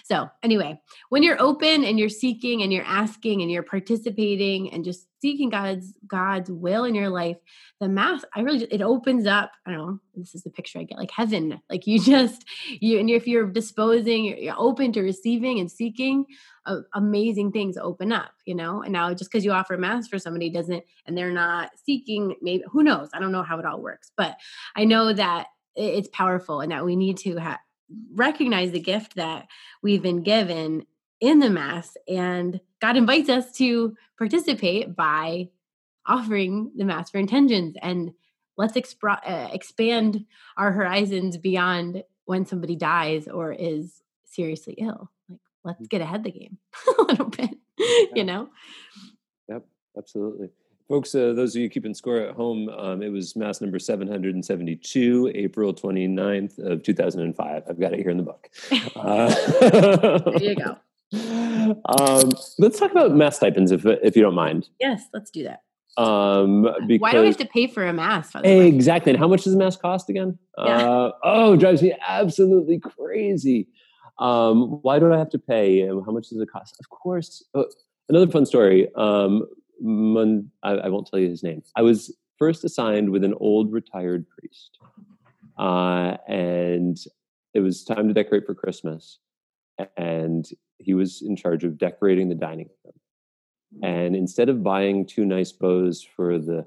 So, 0.05 0.31
anyway, 0.43 0.81
when 1.11 1.23
you're 1.23 1.41
open 1.41 1.85
and 1.85 1.99
you're 1.99 2.09
seeking 2.09 2.63
and 2.63 2.73
you're 2.73 2.85
asking 2.85 3.43
and 3.43 3.51
you're 3.51 3.63
participating 3.63 4.73
and 4.73 4.83
just 4.83 5.07
seeking 5.21 5.51
God's 5.51 5.93
God's 6.07 6.51
will 6.51 6.85
in 6.85 6.95
your 6.95 7.11
life, 7.11 7.37
the 7.79 7.91
mass, 7.91 8.25
I 8.35 8.41
really 8.41 8.65
it 8.71 8.81
opens 8.81 9.27
up. 9.27 9.53
I 9.67 9.73
don't 9.73 9.79
know, 9.81 9.99
this 10.15 10.35
is 10.35 10.43
the 10.43 10.49
picture 10.51 10.79
I 10.79 10.85
get 10.85 10.97
like 10.97 11.11
heaven. 11.11 11.61
Like 11.69 11.87
you 11.87 12.01
just 12.01 12.47
you 12.71 12.99
and 12.99 13.11
if 13.11 13.27
you're 13.27 13.47
disposing, 13.47 14.25
you're, 14.25 14.55
open 14.57 14.93
to 14.93 15.03
receiving 15.03 15.61
and 15.61 15.71
seeking, 15.71 16.25
uh, 16.65 16.79
amazing 16.95 17.53
things 17.53 17.77
open 17.77 18.13
up, 18.13 18.33
you 18.47 18.55
know. 18.55 18.83
And 18.83 18.95
now 18.95 19.13
just 19.13 19.31
because 19.31 19.45
you 19.45 19.53
offer 19.53 19.77
mass 19.77 20.09
for 20.09 20.19
somebody 20.19 20.49
doesn't 20.49 20.85
and 21.05 21.19
they're 21.19 21.31
not 21.31 21.73
seeking, 21.85 22.35
maybe 22.41 22.65
who 22.73 22.83
knows? 22.83 23.11
I 23.13 23.21
don't 23.21 23.33
know 23.33 23.43
how 23.43 23.59
it 23.59 23.67
all 23.67 23.83
works, 23.83 24.11
but 24.17 24.39
I 24.75 24.87
know 24.87 25.13
that 25.13 25.49
it's 25.81 26.09
powerful 26.13 26.61
and 26.61 26.73
that 26.73 26.85
we 26.85 26.97
need 26.97 27.17
to 27.19 27.39
ha- 27.39 27.61
recognize 28.15 28.71
the 28.71 28.81
gift 28.81 29.17
that 29.17 29.47
we've 29.83 30.03
been 30.03 30.23
given 30.23 30.87
in 31.21 31.39
the 31.39 31.51
mass 31.51 31.97
and 32.09 32.61
god 32.81 32.97
invites 32.97 33.29
us 33.29 33.53
to 33.53 33.97
participate 34.17 34.95
by 34.95 35.49
offering 36.07 36.71
the 36.77 36.85
mass 36.85 37.11
for 37.11 37.19
intentions 37.19 37.77
and 37.83 38.13
let's 38.57 38.77
uh, 38.77 39.49
expand 39.53 40.25
our 40.57 40.73
horizons 40.73 41.37
beyond 41.37 42.03
when 42.27 42.45
somebody 42.45 42.77
dies 42.77 43.27
or 43.27 43.53
is 43.53 44.03
seriously 44.25 44.75
ill. 44.79 45.11
Like 45.29 45.39
let's 45.65 45.83
mm. 45.83 45.89
get 45.89 46.03
ahead 46.03 46.25
the 46.25 46.31
game 46.31 46.59
a 46.99 47.03
little 47.03 47.27
bit 47.27 47.57
you 48.15 48.25
know? 48.25 48.49
Yep. 49.49 49.65
Absolutely 49.97 50.49
Folks, 50.91 51.15
uh, 51.15 51.33
those 51.35 51.55
of 51.55 51.63
you 51.63 51.71
keeping 51.71 51.95
score 51.95 52.17
at 52.17 52.35
home, 52.35 52.69
um, 52.69 53.01
it 53.01 53.11
was 53.11 53.37
mass 53.37 53.61
number 53.61 53.79
772, 53.79 55.31
April 55.37 55.73
29th 55.73 56.59
of 56.59 56.83
2005. 56.83 57.63
I've 57.71 57.79
got 57.79 57.93
it 57.93 58.01
here 58.01 58.11
in 58.11 58.17
the 58.17 58.25
book. 58.25 58.51
Uh, 58.97 59.29
there 60.19 60.43
you 60.43 60.57
go. 60.57 60.77
Um, 61.85 62.33
let's 62.59 62.77
talk 62.81 62.91
about 62.91 63.15
mass 63.15 63.37
stipends, 63.37 63.71
if, 63.71 63.87
if 63.87 64.17
you 64.17 64.23
don't 64.23 64.35
mind. 64.35 64.69
Yes, 64.81 65.05
let's 65.15 65.31
do 65.31 65.45
that. 65.45 65.61
Um, 65.97 66.63
because, 66.89 67.01
Why 67.01 67.13
do 67.13 67.21
we 67.21 67.29
have 67.29 67.37
to 67.37 67.47
pay 67.47 67.69
for 67.69 67.87
a 67.87 67.93
mass? 67.93 68.33
Exactly. 68.43 69.13
And 69.13 69.19
how 69.21 69.29
much 69.29 69.45
does 69.45 69.55
a 69.55 69.59
mass 69.59 69.77
cost 69.77 70.11
again? 70.11 70.41
Yeah. 70.59 70.91
Uh, 70.91 71.13
oh, 71.23 71.55
drives 71.55 71.83
me 71.83 71.95
absolutely 72.05 72.81
crazy. 72.81 73.69
Um, 74.19 74.81
why 74.83 74.99
do 74.99 75.13
I 75.13 75.19
have 75.19 75.31
to 75.31 75.39
pay? 75.39 75.87
How 75.87 76.11
much 76.11 76.31
does 76.31 76.41
it 76.41 76.51
cost? 76.51 76.75
Of 76.81 76.91
course. 76.91 77.45
Uh, 77.55 77.63
another 78.09 78.29
fun 78.29 78.45
story. 78.45 78.89
Um, 78.97 79.47
I, 79.83 80.73
I, 80.73 80.89
won't 80.89 81.07
tell 81.07 81.19
you 81.19 81.29
his 81.29 81.43
name. 81.43 81.63
I 81.77 81.83
was 81.83 82.15
first 82.39 82.65
assigned 82.65 83.11
with 83.11 83.25
an 83.25 83.35
old 83.41 83.73
retired 83.73 84.27
priest, 84.29 84.79
uh, 85.59 86.17
and 86.29 86.99
it 87.55 87.61
was 87.61 87.85
time 87.85 88.09
to 88.09 88.15
decorate 88.15 88.47
for 88.47 88.55
Christmas, 88.55 89.19
and 89.97 90.49
he 90.79 90.95
was 90.95 91.23
in 91.23 91.37
charge 91.37 91.65
of 91.65 91.79
decorating 91.79 92.29
the 92.29 92.35
dining 92.35 92.69
room. 92.85 92.95
And 93.83 94.17
instead 94.17 94.49
of 94.49 94.63
buying 94.63 95.07
two 95.07 95.25
nice 95.25 95.53
bows 95.53 96.03
for 96.03 96.39
the 96.39 96.67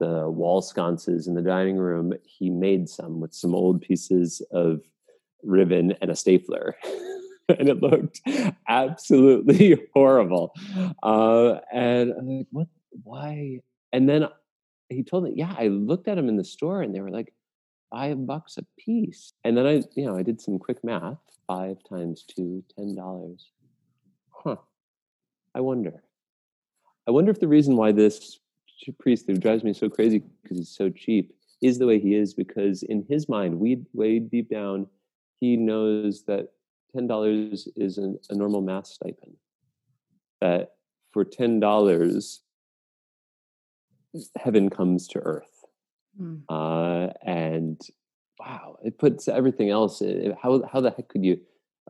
the 0.00 0.30
wall 0.30 0.62
sconces 0.62 1.26
in 1.26 1.34
the 1.34 1.42
dining 1.42 1.76
room, 1.76 2.14
he 2.24 2.48
made 2.48 2.88
some 2.88 3.20
with 3.20 3.34
some 3.34 3.54
old 3.54 3.82
pieces 3.82 4.40
of 4.50 4.80
ribbon 5.42 5.94
and 6.00 6.10
a 6.10 6.16
stapler. 6.16 6.74
and 7.58 7.68
it 7.68 7.82
looked 7.82 8.20
absolutely 8.68 9.76
horrible. 9.94 10.54
Uh, 11.02 11.58
and 11.72 12.12
I'm 12.12 12.38
like, 12.38 12.46
what? 12.50 12.68
Why? 13.02 13.60
And 13.92 14.08
then 14.08 14.26
he 14.88 15.02
told 15.02 15.24
me, 15.24 15.32
yeah, 15.36 15.54
I 15.56 15.68
looked 15.68 16.08
at 16.08 16.16
them 16.16 16.28
in 16.28 16.36
the 16.36 16.44
store 16.44 16.82
and 16.82 16.94
they 16.94 17.00
were 17.00 17.10
like 17.10 17.32
five 17.90 18.26
bucks 18.26 18.56
a 18.56 18.64
piece. 18.78 19.32
And 19.44 19.56
then 19.56 19.66
I, 19.66 19.82
you 19.94 20.06
know, 20.06 20.16
I 20.16 20.22
did 20.22 20.40
some 20.40 20.58
quick 20.58 20.82
math 20.84 21.18
five 21.46 21.76
times 21.88 22.24
two, 22.24 22.64
ten 22.76 22.94
dollars. 22.94 23.50
Huh. 24.30 24.56
I 25.54 25.60
wonder. 25.60 26.02
I 27.08 27.10
wonder 27.10 27.30
if 27.30 27.40
the 27.40 27.48
reason 27.48 27.76
why 27.76 27.92
this 27.92 28.38
priest 28.98 29.26
who 29.26 29.34
drives 29.34 29.64
me 29.64 29.72
so 29.72 29.88
crazy 29.88 30.22
because 30.42 30.58
he's 30.58 30.74
so 30.74 30.90
cheap 30.90 31.34
is 31.62 31.78
the 31.78 31.86
way 31.86 31.98
he 31.98 32.14
is 32.14 32.34
because 32.34 32.82
in 32.84 33.04
his 33.08 33.28
mind, 33.28 33.58
we 33.58 33.82
way 33.92 34.18
deep 34.18 34.48
down, 34.48 34.86
he 35.40 35.56
knows 35.56 36.24
that 36.24 36.48
ten 36.94 37.06
dollars 37.06 37.68
is 37.76 37.98
an, 37.98 38.18
a 38.30 38.34
normal 38.34 38.60
mass 38.60 38.90
stipend. 38.90 39.36
That 40.40 40.72
for 41.12 41.24
ten 41.24 41.60
dollars, 41.60 42.40
heaven 44.36 44.70
comes 44.70 45.08
to 45.08 45.18
earth, 45.20 45.64
mm. 46.20 46.42
uh, 46.48 47.12
and 47.24 47.80
wow, 48.38 48.76
it 48.84 48.98
puts 48.98 49.28
everything 49.28 49.70
else. 49.70 50.00
In, 50.00 50.34
how 50.40 50.62
how 50.70 50.80
the 50.80 50.90
heck 50.90 51.08
could 51.08 51.24
you, 51.24 51.38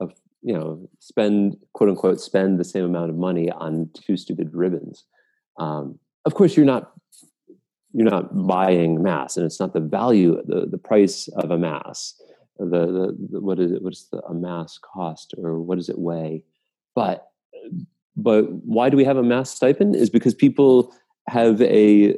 of 0.00 0.12
you 0.42 0.54
know, 0.54 0.88
spend 0.98 1.56
quote 1.74 1.90
unquote 1.90 2.20
spend 2.20 2.58
the 2.58 2.64
same 2.64 2.84
amount 2.84 3.10
of 3.10 3.16
money 3.16 3.50
on 3.50 3.90
two 3.94 4.16
stupid 4.16 4.54
ribbons? 4.54 5.04
Um, 5.58 5.98
of 6.24 6.34
course, 6.34 6.56
you're 6.56 6.66
not 6.66 6.92
you're 7.92 8.08
not 8.08 8.46
buying 8.46 9.02
mass, 9.02 9.36
and 9.36 9.46
it's 9.46 9.60
not 9.60 9.74
the 9.74 9.80
value 9.80 10.40
the 10.46 10.66
the 10.66 10.78
price 10.78 11.28
of 11.28 11.50
a 11.50 11.58
mass 11.58 12.14
the, 12.60 12.86
the, 12.86 13.16
the 13.32 13.40
what 13.40 13.58
is 13.58 13.72
it 13.72 13.82
what's 13.82 14.04
the 14.08 14.22
a 14.22 14.34
mass 14.34 14.78
cost 14.78 15.34
or 15.38 15.60
what 15.60 15.76
does 15.76 15.88
it 15.88 15.98
weigh? 15.98 16.44
But 16.94 17.30
but 18.16 18.50
why 18.50 18.90
do 18.90 18.96
we 18.96 19.04
have 19.04 19.16
a 19.16 19.22
mass 19.22 19.50
stipend? 19.50 19.96
Is 19.96 20.10
because 20.10 20.34
people 20.34 20.94
have 21.28 21.60
a 21.62 22.16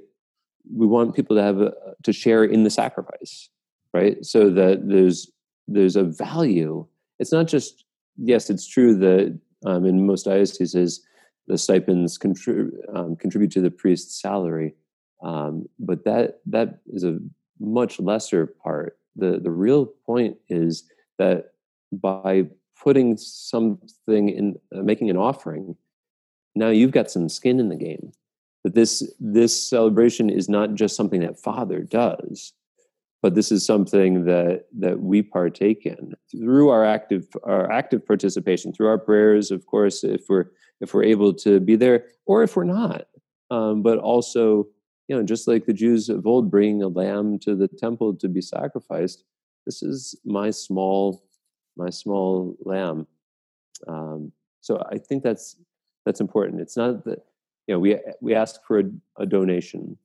we 0.74 0.86
want 0.86 1.14
people 1.14 1.36
to 1.36 1.42
have 1.42 1.60
a, 1.60 1.72
to 2.02 2.12
share 2.12 2.44
in 2.44 2.64
the 2.64 2.70
sacrifice 2.70 3.48
right? 3.92 4.24
So 4.24 4.50
that 4.50 4.88
there's 4.88 5.30
there's 5.68 5.96
a 5.96 6.04
value. 6.04 6.86
It's 7.18 7.32
not 7.32 7.46
just 7.46 7.84
yes 8.16 8.50
it's 8.50 8.66
true 8.66 8.94
that 8.96 9.38
um, 9.64 9.86
in 9.86 10.06
most 10.06 10.24
dioceses 10.24 11.04
the 11.46 11.56
stipends 11.56 12.18
um, 12.94 13.16
contribute 13.16 13.50
to 13.50 13.60
the 13.60 13.70
priest's 13.70 14.20
salary 14.20 14.74
um, 15.22 15.66
but 15.78 16.04
that 16.04 16.40
that 16.44 16.80
is 16.92 17.04
a 17.04 17.18
much 17.58 17.98
lesser 17.98 18.46
part 18.46 18.98
the 19.16 19.38
the 19.38 19.50
real 19.50 19.86
point 20.06 20.36
is 20.48 20.84
that 21.18 21.52
by 21.92 22.46
putting 22.82 23.16
something 23.16 24.28
in 24.28 24.58
uh, 24.74 24.82
making 24.82 25.10
an 25.10 25.16
offering 25.16 25.76
now 26.54 26.68
you've 26.68 26.90
got 26.90 27.10
some 27.10 27.30
skin 27.30 27.58
in 27.60 27.70
the 27.70 27.76
game. 27.76 28.12
That 28.64 28.74
this 28.74 29.12
this 29.18 29.60
celebration 29.68 30.30
is 30.30 30.48
not 30.48 30.74
just 30.74 30.96
something 30.96 31.20
that 31.20 31.40
father 31.40 31.80
does 31.80 32.52
but 33.22 33.36
this 33.36 33.52
is 33.52 33.64
something 33.64 34.24
that 34.24 34.66
that 34.78 35.00
we 35.00 35.22
partake 35.22 35.86
in 35.86 36.14
through 36.30 36.68
our 36.68 36.84
active 36.84 37.26
our 37.44 37.70
active 37.70 38.06
participation 38.06 38.72
through 38.72 38.88
our 38.88 38.98
prayers 38.98 39.50
of 39.50 39.64
course 39.66 40.04
if 40.04 40.28
we're 40.28 40.46
if 40.80 40.92
we're 40.92 41.04
able 41.04 41.32
to 41.32 41.60
be 41.60 41.76
there 41.76 42.06
or 42.26 42.42
if 42.42 42.56
we're 42.56 42.64
not 42.64 43.06
um, 43.50 43.82
but 43.82 43.98
also 43.98 44.66
you 45.12 45.18
know, 45.18 45.24
just 45.24 45.46
like 45.46 45.66
the 45.66 45.74
Jews 45.74 46.08
of 46.08 46.26
old 46.26 46.50
bringing 46.50 46.82
a 46.82 46.88
lamb 46.88 47.38
to 47.40 47.54
the 47.54 47.68
temple 47.68 48.14
to 48.14 48.28
be 48.28 48.40
sacrificed, 48.40 49.24
this 49.66 49.82
is 49.82 50.18
my 50.24 50.50
small, 50.50 51.22
my 51.76 51.90
small 51.90 52.56
lamb. 52.64 53.06
Um, 53.86 54.32
so 54.62 54.82
I 54.90 54.96
think 54.96 55.22
that's 55.22 55.56
that's 56.06 56.22
important. 56.22 56.62
It's 56.62 56.78
not 56.78 57.04
that 57.04 57.18
you 57.66 57.74
know 57.74 57.78
we 57.78 57.98
we 58.22 58.34
ask 58.34 58.64
for 58.66 58.78
a, 58.78 58.84
a 59.18 59.26
donation, 59.26 59.98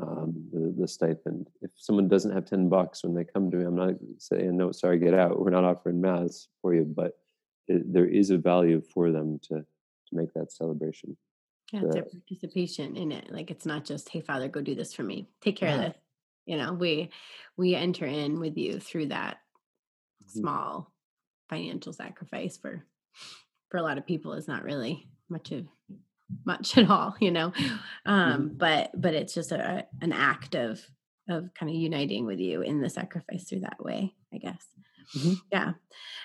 um, 0.00 0.32
the, 0.50 0.74
the 0.80 0.88
stipend. 0.88 1.50
If 1.60 1.72
someone 1.74 2.08
doesn't 2.08 2.32
have 2.32 2.46
ten 2.46 2.70
bucks 2.70 3.04
when 3.04 3.12
they 3.12 3.24
come 3.24 3.50
to 3.50 3.56
me, 3.58 3.66
I'm 3.66 3.76
not 3.76 3.96
saying 4.16 4.56
no, 4.56 4.72
sorry, 4.72 4.98
get 4.98 5.12
out. 5.12 5.38
We're 5.38 5.50
not 5.50 5.64
offering 5.64 6.00
mass 6.00 6.48
for 6.62 6.74
you, 6.74 6.84
but 6.84 7.18
it, 7.66 7.92
there 7.92 8.08
is 8.08 8.30
a 8.30 8.38
value 8.38 8.80
for 8.80 9.12
them 9.12 9.38
to 9.48 9.56
to 9.56 10.12
make 10.12 10.32
that 10.32 10.52
celebration. 10.52 11.18
Yeah, 11.72 11.82
their 11.90 12.04
participation 12.04 12.96
in 12.96 13.12
it. 13.12 13.30
Like 13.30 13.50
it's 13.50 13.66
not 13.66 13.84
just, 13.84 14.08
hey, 14.08 14.20
Father, 14.20 14.48
go 14.48 14.62
do 14.62 14.74
this 14.74 14.94
for 14.94 15.02
me. 15.02 15.28
Take 15.42 15.56
care 15.56 15.68
yeah. 15.68 15.74
of 15.74 15.80
this. 15.80 16.02
You 16.46 16.56
know, 16.56 16.72
we 16.72 17.10
we 17.58 17.74
enter 17.74 18.06
in 18.06 18.40
with 18.40 18.56
you 18.56 18.80
through 18.80 19.06
that 19.06 19.36
mm-hmm. 20.24 20.40
small 20.40 20.92
financial 21.50 21.92
sacrifice 21.92 22.56
for 22.56 22.84
for 23.68 23.76
a 23.76 23.82
lot 23.82 23.98
of 23.98 24.06
people 24.06 24.32
is 24.32 24.48
not 24.48 24.64
really 24.64 25.08
much 25.28 25.52
of 25.52 25.66
much 26.44 26.76
at 26.78 26.90
all, 26.90 27.16
you 27.20 27.30
know. 27.30 27.52
Um, 28.06 28.32
mm-hmm. 28.32 28.46
but 28.56 28.90
but 28.94 29.14
it's 29.14 29.34
just 29.34 29.52
a 29.52 29.86
an 30.00 30.12
act 30.12 30.54
of 30.54 30.80
of 31.28 31.52
kind 31.54 31.68
of 31.68 31.76
uniting 31.76 32.24
with 32.24 32.38
you 32.38 32.62
in 32.62 32.80
the 32.80 32.88
sacrifice 32.88 33.44
through 33.44 33.60
that 33.60 33.84
way, 33.84 34.14
I 34.32 34.38
guess. 34.38 34.64
Mm-hmm. 35.16 35.34
Yeah. 35.52 35.72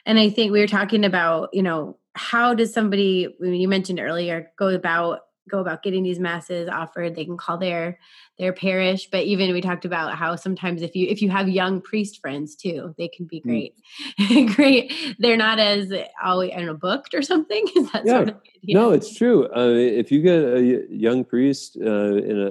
And 0.05 0.19
I 0.19 0.29
think 0.29 0.51
we 0.51 0.59
were 0.59 0.67
talking 0.67 1.05
about, 1.05 1.49
you 1.53 1.63
know, 1.63 1.97
how 2.15 2.53
does 2.53 2.73
somebody 2.73 3.27
you 3.41 3.67
mentioned 3.67 3.99
earlier 3.99 4.51
go 4.57 4.69
about 4.69 5.21
go 5.49 5.59
about 5.59 5.83
getting 5.83 6.03
these 6.03 6.19
masses 6.19 6.69
offered 6.69 7.15
they 7.15 7.25
can 7.25 7.37
call 7.37 7.57
their 7.57 7.99
their 8.39 8.53
parish 8.53 9.09
but 9.11 9.23
even 9.23 9.51
we 9.53 9.61
talked 9.61 9.85
about 9.85 10.15
how 10.15 10.35
sometimes 10.35 10.81
if 10.81 10.95
you 10.95 11.07
if 11.07 11.21
you 11.21 11.29
have 11.29 11.49
young 11.49 11.81
priest 11.81 12.19
friends 12.21 12.55
too 12.55 12.93
they 12.97 13.07
can 13.07 13.25
be 13.25 13.39
mm. 13.41 13.43
great 13.43 13.75
mm. 14.19 14.55
great 14.55 14.93
they're 15.19 15.37
not 15.37 15.59
as 15.59 15.91
always 16.23 16.51
i 16.53 16.57
don't 16.57 16.65
know 16.65 16.73
booked 16.73 17.13
or 17.13 17.21
something 17.21 17.65
is 17.75 17.91
that 17.91 18.05
yeah. 18.05 18.13
Sort 18.13 18.29
of 18.29 18.35
no 18.63 18.91
it's 18.91 19.15
true 19.15 19.45
uh, 19.55 19.73
if 19.73 20.11
you 20.11 20.21
get 20.21 20.43
a 20.43 20.85
young 20.89 21.23
priest 21.23 21.77
uh, 21.81 22.15
in 22.15 22.39
a 22.39 22.49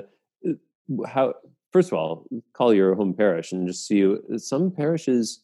uh, 0.50 1.06
how 1.06 1.34
first 1.72 1.90
of 1.90 1.98
all 1.98 2.26
call 2.52 2.74
your 2.74 2.94
home 2.94 3.14
parish 3.14 3.52
and 3.52 3.66
just 3.66 3.86
see 3.86 3.98
you. 3.98 4.22
some 4.36 4.70
parishes 4.70 5.42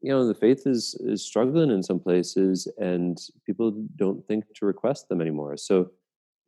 you 0.00 0.10
know 0.10 0.26
the 0.26 0.34
faith 0.34 0.66
is 0.66 0.94
is 1.00 1.24
struggling 1.24 1.70
in 1.70 1.82
some 1.82 1.98
places 1.98 2.68
and 2.78 3.18
people 3.44 3.70
don't 3.96 4.26
think 4.26 4.44
to 4.54 4.64
request 4.64 5.08
them 5.08 5.20
anymore 5.20 5.56
so 5.56 5.90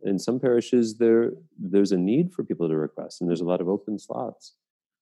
in 0.05 0.19
some 0.19 0.41
parishes 0.41 0.99
there 0.99 1.33
there's 1.59 1.93
a 1.93 1.97
need 1.97 2.33
for 2.33 2.45
people 2.45 2.69
to 2.69 2.77
request 2.77 3.21
and 3.21 3.29
there's 3.29 3.41
a 3.41 3.47
lot 3.47 3.61
of 3.61 3.69
open 3.69 3.99
slots 3.99 4.55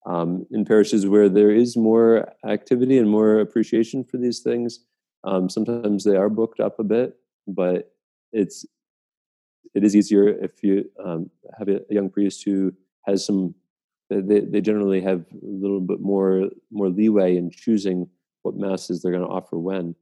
um, 0.07 0.47
in 0.51 0.65
parishes 0.65 1.07
where 1.07 1.29
there 1.29 1.51
is 1.51 1.77
more 1.77 2.33
activity 2.47 2.99
and 2.99 3.11
more 3.11 3.41
appreciation 3.41 4.05
for 4.05 4.17
these 4.17 4.41
things 4.41 4.81
um, 5.25 5.49
sometimes 5.49 6.05
they 6.05 6.17
are 6.17 6.29
booked 6.29 6.61
up 6.61 6.79
a 6.79 6.85
bit 6.85 7.15
but 7.47 7.93
it's 8.33 8.65
it 9.75 9.85
is 9.85 9.95
easier 9.95 10.29
if 10.29 10.63
you 10.63 10.89
um, 11.05 11.31
have 11.59 11.69
a 11.69 11.81
young 11.91 12.09
priest 12.09 12.45
who 12.45 12.73
has 13.07 13.25
some 13.25 13.55
they, 14.11 14.41
they 14.41 14.61
generally 14.61 15.01
have 15.01 15.21
a 15.33 15.47
little 15.47 15.81
bit 15.81 16.01
more 16.01 16.49
more 16.71 16.89
leeway 16.89 17.37
in 17.37 17.51
choosing 17.51 18.09
what 18.43 18.57
masses 18.57 19.03
they're 19.03 19.13
going 19.13 19.25
to 19.25 19.31
offer 19.31 19.59
when. 19.59 19.95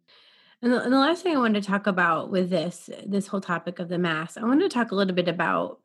And 0.63 0.73
the, 0.73 0.83
and 0.83 0.93
the 0.93 0.99
last 0.99 1.23
thing 1.23 1.37
I 1.37 1.41
wanted 1.41 1.63
to 1.63 1.69
talk 1.69 1.87
about 1.87 2.31
with 2.31 2.51
this 2.51 2.89
this 3.07 3.27
whole 3.27 3.41
topic 3.41 3.79
of 3.79 3.89
the 3.89 3.99
mass, 3.99 4.37
I 4.37 4.45
wanted 4.45 4.71
to 4.71 4.75
talk 4.75 4.91
a 4.91 4.95
little 4.95 5.15
bit 5.15 5.29
about, 5.29 5.81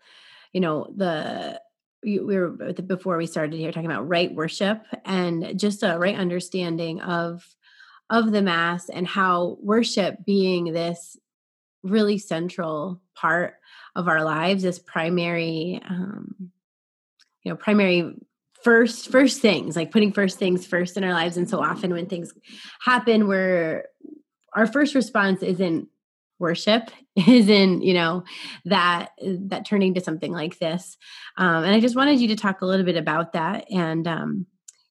you 0.54 0.62
know, 0.62 0.92
the 0.96 1.62
we 2.04 2.20
were 2.20 2.50
before 2.50 3.18
we 3.18 3.28
started 3.28 3.58
here 3.58 3.72
talking 3.72 3.90
about 3.92 4.08
right 4.08 4.34
worship 4.34 4.84
and 5.06 5.60
just 5.60 5.84
a 5.84 5.98
right 6.00 6.16
understanding 6.16 7.02
of 7.02 7.46
of 8.10 8.32
the 8.32 8.42
mass 8.42 8.90
and 8.90 9.08
how 9.08 9.58
worship 9.62 10.26
being 10.26 10.74
this 10.74 11.18
really 11.84 12.18
central 12.18 13.02
part 13.16 13.56
of 13.96 14.08
our 14.08 14.24
lives 14.24 14.64
this 14.64 14.80
primary 14.80 15.80
um, 15.88 16.52
you 17.44 17.52
know 17.52 17.56
primary 17.56 18.16
first 18.64 19.10
first 19.10 19.42
things 19.42 19.76
like 19.76 19.92
putting 19.92 20.12
first 20.12 20.38
things 20.38 20.66
first 20.66 20.98
in 20.98 21.04
our 21.04 21.14
lives. 21.14 21.38
And 21.38 21.50
so 21.50 21.62
often 21.62 21.92
when 21.92 22.08
things 22.08 22.34
happen 22.82 23.28
where 23.28 23.86
our 24.56 24.66
first 24.66 24.96
response 24.96 25.44
isn't 25.44 25.88
worship 26.40 26.90
isn't 27.28 27.82
you 27.82 27.94
know 27.94 28.24
that 28.66 29.10
that 29.20 29.66
turning 29.66 29.94
to 29.94 30.02
something 30.02 30.32
like 30.32 30.58
this 30.60 30.98
um, 31.38 31.64
and 31.64 31.74
i 31.74 31.80
just 31.80 31.96
wanted 31.96 32.20
you 32.20 32.28
to 32.28 32.36
talk 32.36 32.62
a 32.62 32.66
little 32.66 32.86
bit 32.86 32.98
about 32.98 33.34
that 33.34 33.66
and 33.72 34.08
um, 34.08 34.46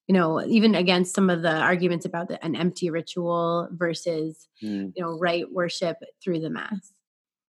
you 0.07 0.13
know 0.13 0.41
even 0.45 0.75
against 0.75 1.13
some 1.13 1.29
of 1.29 1.41
the 1.41 1.55
arguments 1.55 2.05
about 2.05 2.27
the, 2.29 2.43
an 2.43 2.55
empty 2.55 2.89
ritual 2.89 3.67
versus 3.71 4.47
mm. 4.63 4.91
you 4.95 5.03
know 5.03 5.17
right 5.19 5.51
worship 5.51 5.97
through 6.23 6.39
the 6.39 6.49
mass 6.49 6.93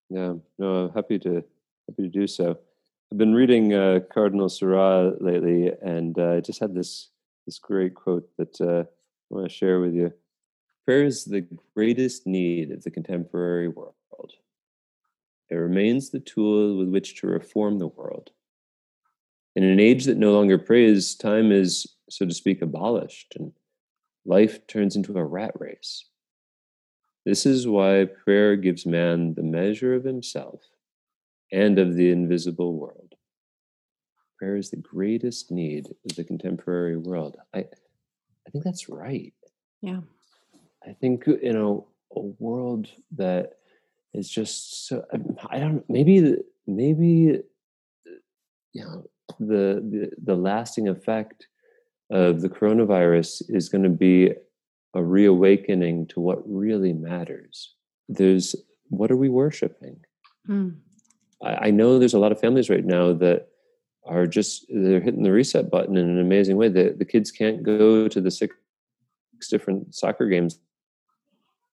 yeah 0.10 0.34
no 0.58 0.86
i'm 0.86 0.94
happy 0.94 1.20
to 1.20 1.44
happy 1.88 2.04
to 2.04 2.10
do 2.10 2.26
so 2.26 2.58
I've 3.12 3.18
been 3.18 3.34
reading 3.34 3.74
uh, 3.74 4.00
Cardinal 4.14 4.48
Sarah 4.48 5.12
lately, 5.20 5.70
and 5.82 6.18
uh, 6.18 6.36
I 6.36 6.40
just 6.40 6.62
had 6.62 6.74
this 6.74 7.10
this 7.46 7.60
great 7.60 7.94
quote 7.94 8.30
that 8.38 8.62
uh, 8.62 8.84
I 8.84 8.86
want 9.30 9.50
to 9.50 9.54
share 9.54 9.82
with 9.82 9.94
you. 9.94 10.14
Prayer 10.92 11.06
is 11.06 11.24
the 11.24 11.48
greatest 11.74 12.28
need 12.28 12.70
of 12.70 12.84
the 12.84 12.92
contemporary 12.92 13.70
world. 13.70 13.96
It 15.50 15.56
remains 15.56 16.10
the 16.10 16.20
tool 16.20 16.78
with 16.78 16.90
which 16.90 17.16
to 17.22 17.28
reform 17.28 17.80
the 17.80 17.88
world. 17.88 18.32
In 19.56 19.64
an 19.64 19.80
age 19.80 20.04
that 20.04 20.18
no 20.18 20.34
longer 20.34 20.58
prays, 20.58 21.16
time 21.16 21.50
is, 21.50 21.88
so 22.10 22.26
to 22.26 22.34
speak, 22.34 22.62
abolished, 22.62 23.38
and 23.38 23.54
life 24.26 24.68
turns 24.68 24.98
into 24.98 25.18
a 25.18 25.24
rat 25.24 25.54
race. 25.58 26.10
This 27.26 27.46
is 27.46 27.70
why 27.70 28.10
prayer 28.26 28.58
gives 28.58 28.86
man 28.86 29.36
the 29.36 29.44
measure 29.44 29.96
of 29.96 30.04
himself 30.04 30.62
and 31.54 31.80
of 31.80 31.96
the 31.96 32.12
invisible 32.12 32.78
world. 32.78 33.16
Prayer 34.38 34.58
is 34.58 34.72
the 34.72 34.76
greatest 34.76 35.52
need 35.52 35.88
of 35.88 36.18
the 36.18 36.26
contemporary 36.26 36.98
world. 36.98 37.38
I, 37.54 37.60
I 37.60 38.50
think 38.52 38.66
that's 38.66 38.90
right. 38.90 39.34
Yeah. 39.82 40.02
I 40.88 40.94
think, 40.94 41.26
you 41.28 41.54
know, 41.54 41.88
a 42.16 42.22
world 42.22 42.88
that 43.16 43.54
is 44.14 44.30
just 44.30 44.88
so, 44.88 45.06
I 45.50 45.60
don't, 45.60 45.84
maybe, 45.90 46.36
maybe, 46.68 47.40
you 48.74 48.84
know, 48.84 49.06
the, 49.40 49.82
the, 49.90 50.12
the 50.24 50.36
lasting 50.36 50.88
effect 50.88 51.48
of 52.10 52.42
the 52.42 52.50
coronavirus 52.50 53.44
is 53.50 53.70
going 53.70 53.84
to 53.84 53.90
be 53.90 54.32
a 54.94 55.04
reawakening 55.04 56.08
to 56.08 56.20
what 56.20 56.42
really 56.46 56.94
matters. 56.94 57.76
There's, 58.10 58.56
what 58.90 59.12
are 59.12 59.18
we 59.18 59.30
worshiping? 59.30 60.02
Mm. 60.50 60.78
I, 61.42 61.68
I 61.68 61.72
know 61.72 61.98
there's 62.00 62.14
a 62.14 62.20
lot 62.20 62.32
of 62.32 62.40
families 62.40 62.70
right 62.70 62.86
now 62.86 63.14
that 63.14 63.48
are 64.06 64.26
just 64.26 64.66
they're 64.70 65.00
hitting 65.00 65.24
the 65.24 65.32
reset 65.32 65.70
button 65.70 65.96
in 65.96 66.10
an 66.10 66.20
amazing 66.20 66.58
way. 66.58 66.70
The 66.70 66.96
the 66.98 67.06
kids 67.06 67.32
can't 67.32 67.62
go 67.64 68.08
to 68.08 68.20
the 68.20 68.32
six 68.32 68.56
different 69.50 69.94
soccer 69.94 70.28
games 70.28 70.60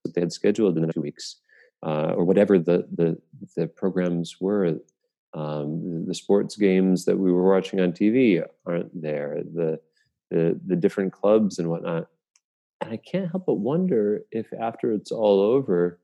that 0.08 0.14
they 0.14 0.22
had 0.22 0.32
scheduled 0.32 0.76
in 0.76 0.82
the 0.82 0.86
next 0.86 0.98
weeks, 0.98 1.36
uh, 1.84 2.12
or 2.16 2.24
whatever 2.24 2.58
the 2.58 2.86
the 2.94 3.18
the 3.56 3.66
programs 3.66 4.40
were. 4.40 4.78
Um, 5.34 5.82
the, 5.82 6.04
the 6.08 6.14
sports 6.14 6.56
games 6.56 7.04
that 7.04 7.18
we 7.18 7.30
were 7.30 7.52
watching 7.52 7.80
on 7.80 7.92
TV 7.92 8.42
aren't 8.66 9.00
there. 9.00 9.42
The 9.54 9.78
the 10.30 10.58
the 10.66 10.76
different 10.76 11.12
clubs 11.12 11.58
and 11.58 11.68
whatnot. 11.68 12.08
And 12.80 12.92
I 12.92 12.96
can't 12.96 13.30
help 13.30 13.46
but 13.46 13.54
wonder 13.54 14.22
if 14.30 14.46
after 14.58 14.92
it's 14.92 15.10
all 15.10 15.40
over, 15.40 15.98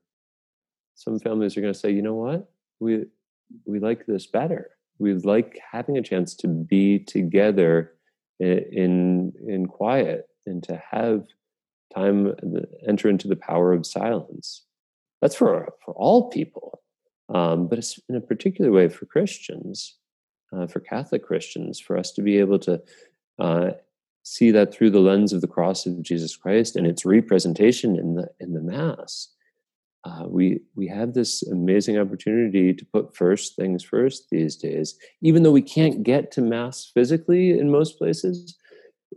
some 0.95 1.19
families 1.19 1.55
are 1.55 1.61
going 1.61 1.73
to 1.73 1.79
say, 1.79 1.91
you 1.91 2.01
know 2.01 2.15
what, 2.15 2.49
we 2.79 3.05
we 3.65 3.79
like 3.79 4.05
this 4.05 4.27
better. 4.27 4.71
We 4.99 5.13
like 5.13 5.59
having 5.71 5.97
a 5.97 6.01
chance 6.01 6.35
to 6.35 6.47
be 6.47 6.99
together 6.99 7.93
in 8.39 9.33
in 9.47 9.65
quiet 9.67 10.27
and 10.45 10.63
to 10.63 10.81
have 10.91 11.25
time 11.95 12.33
enter 12.87 13.09
into 13.09 13.27
the 13.27 13.35
power 13.35 13.73
of 13.73 13.85
silence. 13.85 14.63
That's 15.21 15.35
for 15.35 15.73
for 15.83 15.93
all 15.93 16.29
people, 16.29 16.81
um, 17.33 17.67
but 17.67 17.79
it's 17.79 17.99
in 18.09 18.15
a 18.15 18.21
particular 18.21 18.71
way 18.71 18.89
for 18.89 19.05
Christians, 19.05 19.97
uh, 20.55 20.67
for 20.67 20.79
Catholic 20.79 21.23
Christians, 21.23 21.79
for 21.79 21.97
us 21.97 22.11
to 22.13 22.21
be 22.21 22.37
able 22.37 22.59
to 22.59 22.81
uh, 23.39 23.71
see 24.23 24.51
that 24.51 24.73
through 24.73 24.91
the 24.91 24.99
lens 24.99 25.33
of 25.33 25.41
the 25.41 25.47
cross 25.47 25.85
of 25.85 26.01
Jesus 26.01 26.35
Christ 26.35 26.75
and 26.75 26.85
its 26.85 27.05
representation 27.05 27.97
in 27.97 28.15
the 28.15 28.27
in 28.39 28.53
the 28.53 28.61
Mass 28.61 29.29
uh, 30.05 30.23
we 30.27 30.59
we 30.75 30.87
have 30.87 31.13
this 31.13 31.41
amazing 31.43 31.97
opportunity 31.97 32.73
to 32.73 32.85
put 32.85 33.15
first 33.15 33.55
things 33.55 33.83
first 33.83 34.29
these 34.29 34.55
days 34.55 34.95
even 35.21 35.43
though 35.43 35.51
we 35.51 35.61
can't 35.61 36.03
get 36.03 36.31
to 36.31 36.41
mass 36.41 36.91
physically 36.93 37.57
in 37.57 37.71
most 37.71 37.97
places 37.97 38.55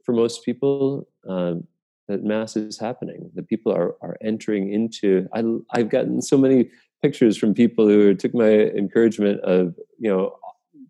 for 0.05 0.13
most 0.13 0.45
people 0.45 1.07
um, 1.29 1.67
that 2.09 2.25
mass 2.25 2.57
is 2.57 2.79
happening 2.79 3.31
that 3.35 3.49
people 3.49 3.73
are 3.73 3.97
are 4.03 4.17
entering 4.23 4.73
into 4.73 5.29
I, 5.35 5.45
i've 5.79 5.91
gotten 5.91 6.21
so 6.23 6.37
many 6.37 6.71
pictures 7.03 7.37
from 7.37 7.55
people 7.55 7.87
who 7.87 8.15
took 8.15 8.35
my 8.35 8.51
encouragement 8.51 9.41
of 9.41 9.75
you 9.99 10.11
know 10.11 10.37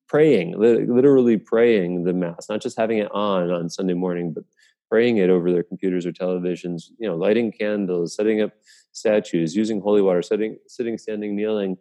praying 0.09 0.59
literally 0.59 1.37
praying 1.37 2.05
the 2.05 2.15
mass 2.15 2.49
not 2.49 2.63
just 2.63 2.79
having 2.79 2.99
it 2.99 3.11
on 3.13 3.51
on 3.51 3.69
sunday 3.69 3.95
morning 3.95 4.33
but 4.33 4.45
praying 4.89 5.19
it 5.19 5.29
over 5.29 5.53
their 5.53 5.63
computers 5.63 6.07
or 6.07 6.13
televisions 6.13 6.85
you 6.99 7.09
know 7.09 7.17
lighting 7.17 7.53
candles 7.53 8.15
setting 8.15 8.41
up 8.41 8.53
statues, 8.99 9.57
using 9.57 9.81
holy 9.81 10.03
water, 10.03 10.23
sitting, 10.23 10.59
sitting, 10.67 10.99
standing, 10.99 11.35
kneeling, 11.35 11.77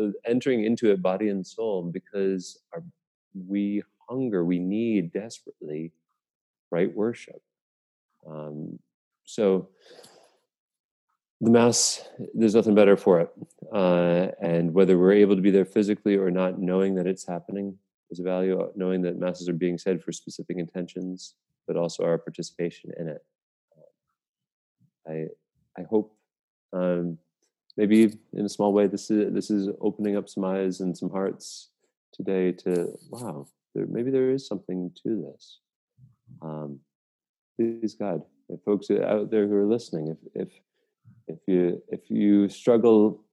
uh, 0.00 0.08
entering 0.26 0.64
into 0.64 0.90
it 0.90 1.00
body 1.00 1.28
and 1.28 1.46
soul, 1.46 1.90
because 1.90 2.60
our, 2.74 2.82
we 3.48 3.82
hunger, 4.08 4.44
we 4.44 4.58
need 4.58 5.12
desperately 5.12 5.92
right 6.70 6.94
worship. 6.94 7.40
Um, 8.28 8.78
so 9.24 9.68
the 11.40 11.50
mass, 11.50 12.08
there's 12.34 12.54
nothing 12.54 12.74
better 12.74 12.96
for 12.96 13.20
it. 13.20 13.30
Uh, 13.72 14.28
and 14.40 14.72
whether 14.72 14.98
we're 14.98 15.12
able 15.12 15.36
to 15.36 15.42
be 15.42 15.50
there 15.50 15.64
physically 15.64 16.16
or 16.16 16.30
not, 16.30 16.58
knowing 16.58 16.94
that 16.94 17.06
it's 17.06 17.26
happening 17.26 17.76
is 18.10 18.20
a 18.20 18.22
value. 18.22 18.70
Knowing 18.76 19.02
that 19.02 19.18
masses 19.18 19.48
are 19.48 19.52
being 19.52 19.78
said 19.78 20.02
for 20.02 20.12
specific 20.12 20.56
intentions, 20.58 21.34
but 21.66 21.76
also 21.76 22.04
our 22.04 22.18
participation 22.18 22.90
in 22.98 23.08
it. 23.08 23.24
I 25.08 25.26
I 25.78 25.82
hope 25.82 26.16
um, 26.72 27.18
maybe 27.76 28.18
in 28.32 28.44
a 28.44 28.48
small 28.48 28.72
way, 28.72 28.86
this 28.86 29.10
is 29.10 29.32
this 29.32 29.50
is 29.50 29.68
opening 29.80 30.16
up 30.16 30.28
some 30.28 30.44
eyes 30.44 30.80
and 30.80 30.96
some 30.96 31.10
hearts 31.10 31.70
today 32.12 32.52
to 32.52 32.92
wow, 33.10 33.46
there, 33.74 33.86
maybe 33.86 34.10
there 34.10 34.30
is 34.30 34.46
something 34.46 34.90
to 35.02 35.22
this. 35.22 35.58
Um, 36.42 36.80
please 37.56 37.94
God, 37.94 38.22
if 38.48 38.60
folks 38.64 38.90
out 38.90 39.30
there 39.30 39.46
who 39.46 39.54
are 39.54 39.66
listening, 39.66 40.08
if 40.08 40.48
if 40.48 40.52
if 41.28 41.38
you 41.46 41.82
if 41.88 42.10
you 42.10 42.48
struggle 42.48 43.24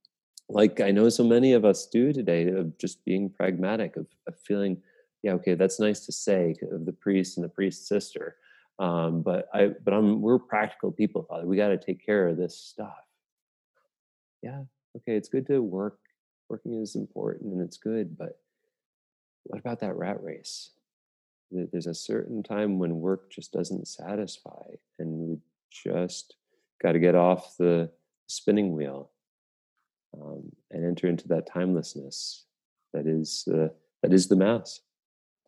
like 0.50 0.82
I 0.82 0.92
know 0.92 1.10
so 1.10 1.24
many 1.24 1.54
of 1.54 1.66
us 1.66 1.88
do 1.88 2.12
today 2.12 2.48
of 2.50 2.78
just 2.78 3.04
being 3.06 3.30
pragmatic 3.30 3.96
of, 3.96 4.08
of 4.28 4.36
feeling, 4.46 4.82
yeah, 5.22 5.34
okay, 5.34 5.54
that's 5.54 5.80
nice 5.80 6.06
to 6.06 6.12
say 6.12 6.56
of 6.72 6.86
the 6.86 6.94
priest 6.94 7.38
and 7.38 7.44
the 7.44 7.50
priest's 7.50 7.88
sister. 7.88 8.36
Um, 8.80 9.22
but 9.22 9.48
I 9.54 9.72
but 9.84 9.94
I'm 9.94 10.22
we're 10.22 10.40
practical 10.40 10.92
people, 10.92 11.24
Father. 11.24 11.46
We 11.46 11.58
got 11.58 11.70
to 11.70 11.78
take 11.78 12.06
care 12.06 12.28
of 12.28 12.38
this 12.38 12.58
stuff 12.58 12.96
yeah, 14.44 14.64
okay, 14.98 15.16
it's 15.16 15.30
good 15.30 15.48
to 15.48 15.62
work. 15.62 15.98
Working 16.50 16.74
is 16.80 16.96
important 16.96 17.54
and 17.54 17.62
it's 17.62 17.78
good, 17.78 18.16
but 18.18 18.38
what 19.46 19.60
about 19.60 19.80
that 19.80 19.96
rat 19.96 20.22
race? 20.22 20.72
There's 21.54 21.88
a 21.88 21.94
certain 21.94 22.44
time 22.44 22.80
when 22.80 23.00
work 23.00 23.32
just 23.32 23.52
doesn't 23.52 23.88
satisfy, 23.88 24.66
and 25.00 25.10
we 25.12 25.38
just 25.72 26.36
got 26.82 26.94
to 26.94 27.00
get 27.00 27.16
off 27.16 27.56
the 27.58 27.92
spinning 28.28 28.74
wheel 28.74 29.12
um, 30.20 30.52
and 30.72 30.86
enter 30.86 31.08
into 31.08 31.28
that 31.30 31.48
timelessness 31.48 32.44
that 32.94 33.08
is 33.08 33.48
uh, 33.54 33.70
that 34.02 34.14
is 34.14 34.28
the 34.28 34.36
mass. 34.36 34.82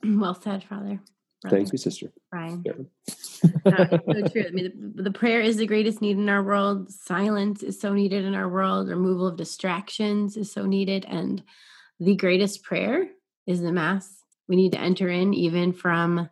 Well 0.03 0.39
said, 0.39 0.63
Father. 0.63 0.99
Brother. 1.41 1.57
Thank 1.57 1.71
you, 1.71 1.77
Sister 1.77 2.11
Brian. 2.29 2.63
Yeah. 2.65 2.73
uh, 3.65 3.87
so 3.89 4.27
true. 4.27 4.45
I 4.47 4.51
mean, 4.51 4.93
the, 4.95 5.03
the, 5.03 5.11
prayer 5.11 5.41
is 5.41 5.57
the 5.57 5.65
greatest 5.65 6.01
need 6.01 6.17
in 6.17 6.29
our 6.29 6.43
world. 6.43 6.91
Silence 6.91 7.63
is 7.63 7.79
so 7.79 7.93
needed 7.93 8.23
in 8.23 8.35
our 8.35 8.47
world. 8.47 8.87
Removal 8.87 9.27
of 9.27 9.37
distractions 9.37 10.37
is 10.37 10.51
so 10.51 10.65
needed, 10.65 11.05
and 11.05 11.43
the 11.99 12.15
greatest 12.15 12.63
prayer 12.63 13.07
is 13.47 13.61
the 13.61 13.71
Mass. 13.71 14.24
We 14.47 14.55
need 14.55 14.73
to 14.73 14.79
enter 14.79 15.09
in 15.09 15.33
even 15.33 15.73
from 15.73 16.29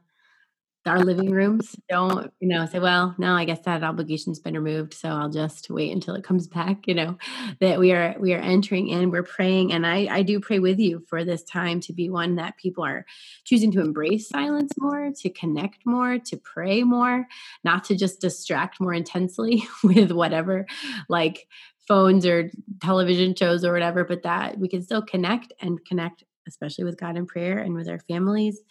our 0.86 0.99
living 0.99 1.32
rooms. 1.32 1.76
Don't 1.89 2.32
you 2.39 2.47
know 2.47 2.65
say 2.65 2.80
well 2.80 3.15
no 3.17 3.34
i 3.34 3.45
guess 3.45 3.60
that 3.62 3.84
obligation's 3.84 4.39
been 4.39 4.54
removed 4.54 4.93
so 4.93 5.10
i'll 5.10 5.30
just 5.30 5.69
wait 5.69 5.91
until 5.91 6.15
it 6.15 6.23
comes 6.23 6.47
back 6.54 6.88
you 6.88 6.93
know 6.93 7.17
that 7.60 7.80
we 7.80 7.91
are 7.91 8.15
we 8.19 8.34
are 8.34 8.39
entering 8.39 8.89
in 8.89 9.12
we're 9.12 9.23
praying 9.23 9.71
and 9.71 9.86
i 9.88 10.08
i 10.12 10.21
do 10.21 10.39
pray 10.39 10.60
with 10.60 10.80
you 10.80 11.04
for 11.08 11.23
this 11.23 11.43
time 11.43 11.80
to 11.80 11.93
be 11.93 12.10
one 12.10 12.36
that 12.36 12.58
people 12.58 12.84
are 12.84 13.06
choosing 13.43 13.71
to 13.71 13.80
embrace 13.80 14.28
silence 14.28 14.73
more 14.78 15.12
to 15.15 15.30
connect 15.30 15.86
more 15.86 16.19
to 16.19 16.38
pray 16.38 16.84
more 16.84 17.26
not 17.63 17.84
to 17.84 17.95
just 17.95 18.19
distract 18.19 18.82
more 18.82 18.93
intensely 18.93 19.63
with 19.84 20.12
whatever 20.12 20.65
like 21.08 21.47
phones 21.88 22.26
or 22.26 22.49
television 22.82 23.36
shows 23.36 23.63
or 23.63 23.73
whatever 23.73 24.04
but 24.04 24.23
that 24.23 24.58
we 24.58 24.67
can 24.67 24.82
still 24.82 25.02
connect 25.02 25.54
and 25.62 25.84
connect 25.86 26.23
especially 26.47 26.84
with 26.84 26.97
god 26.97 27.17
in 27.17 27.25
prayer 27.25 27.60
and 27.60 27.73
with 27.73 27.89
our 27.89 27.99
families 27.99 28.62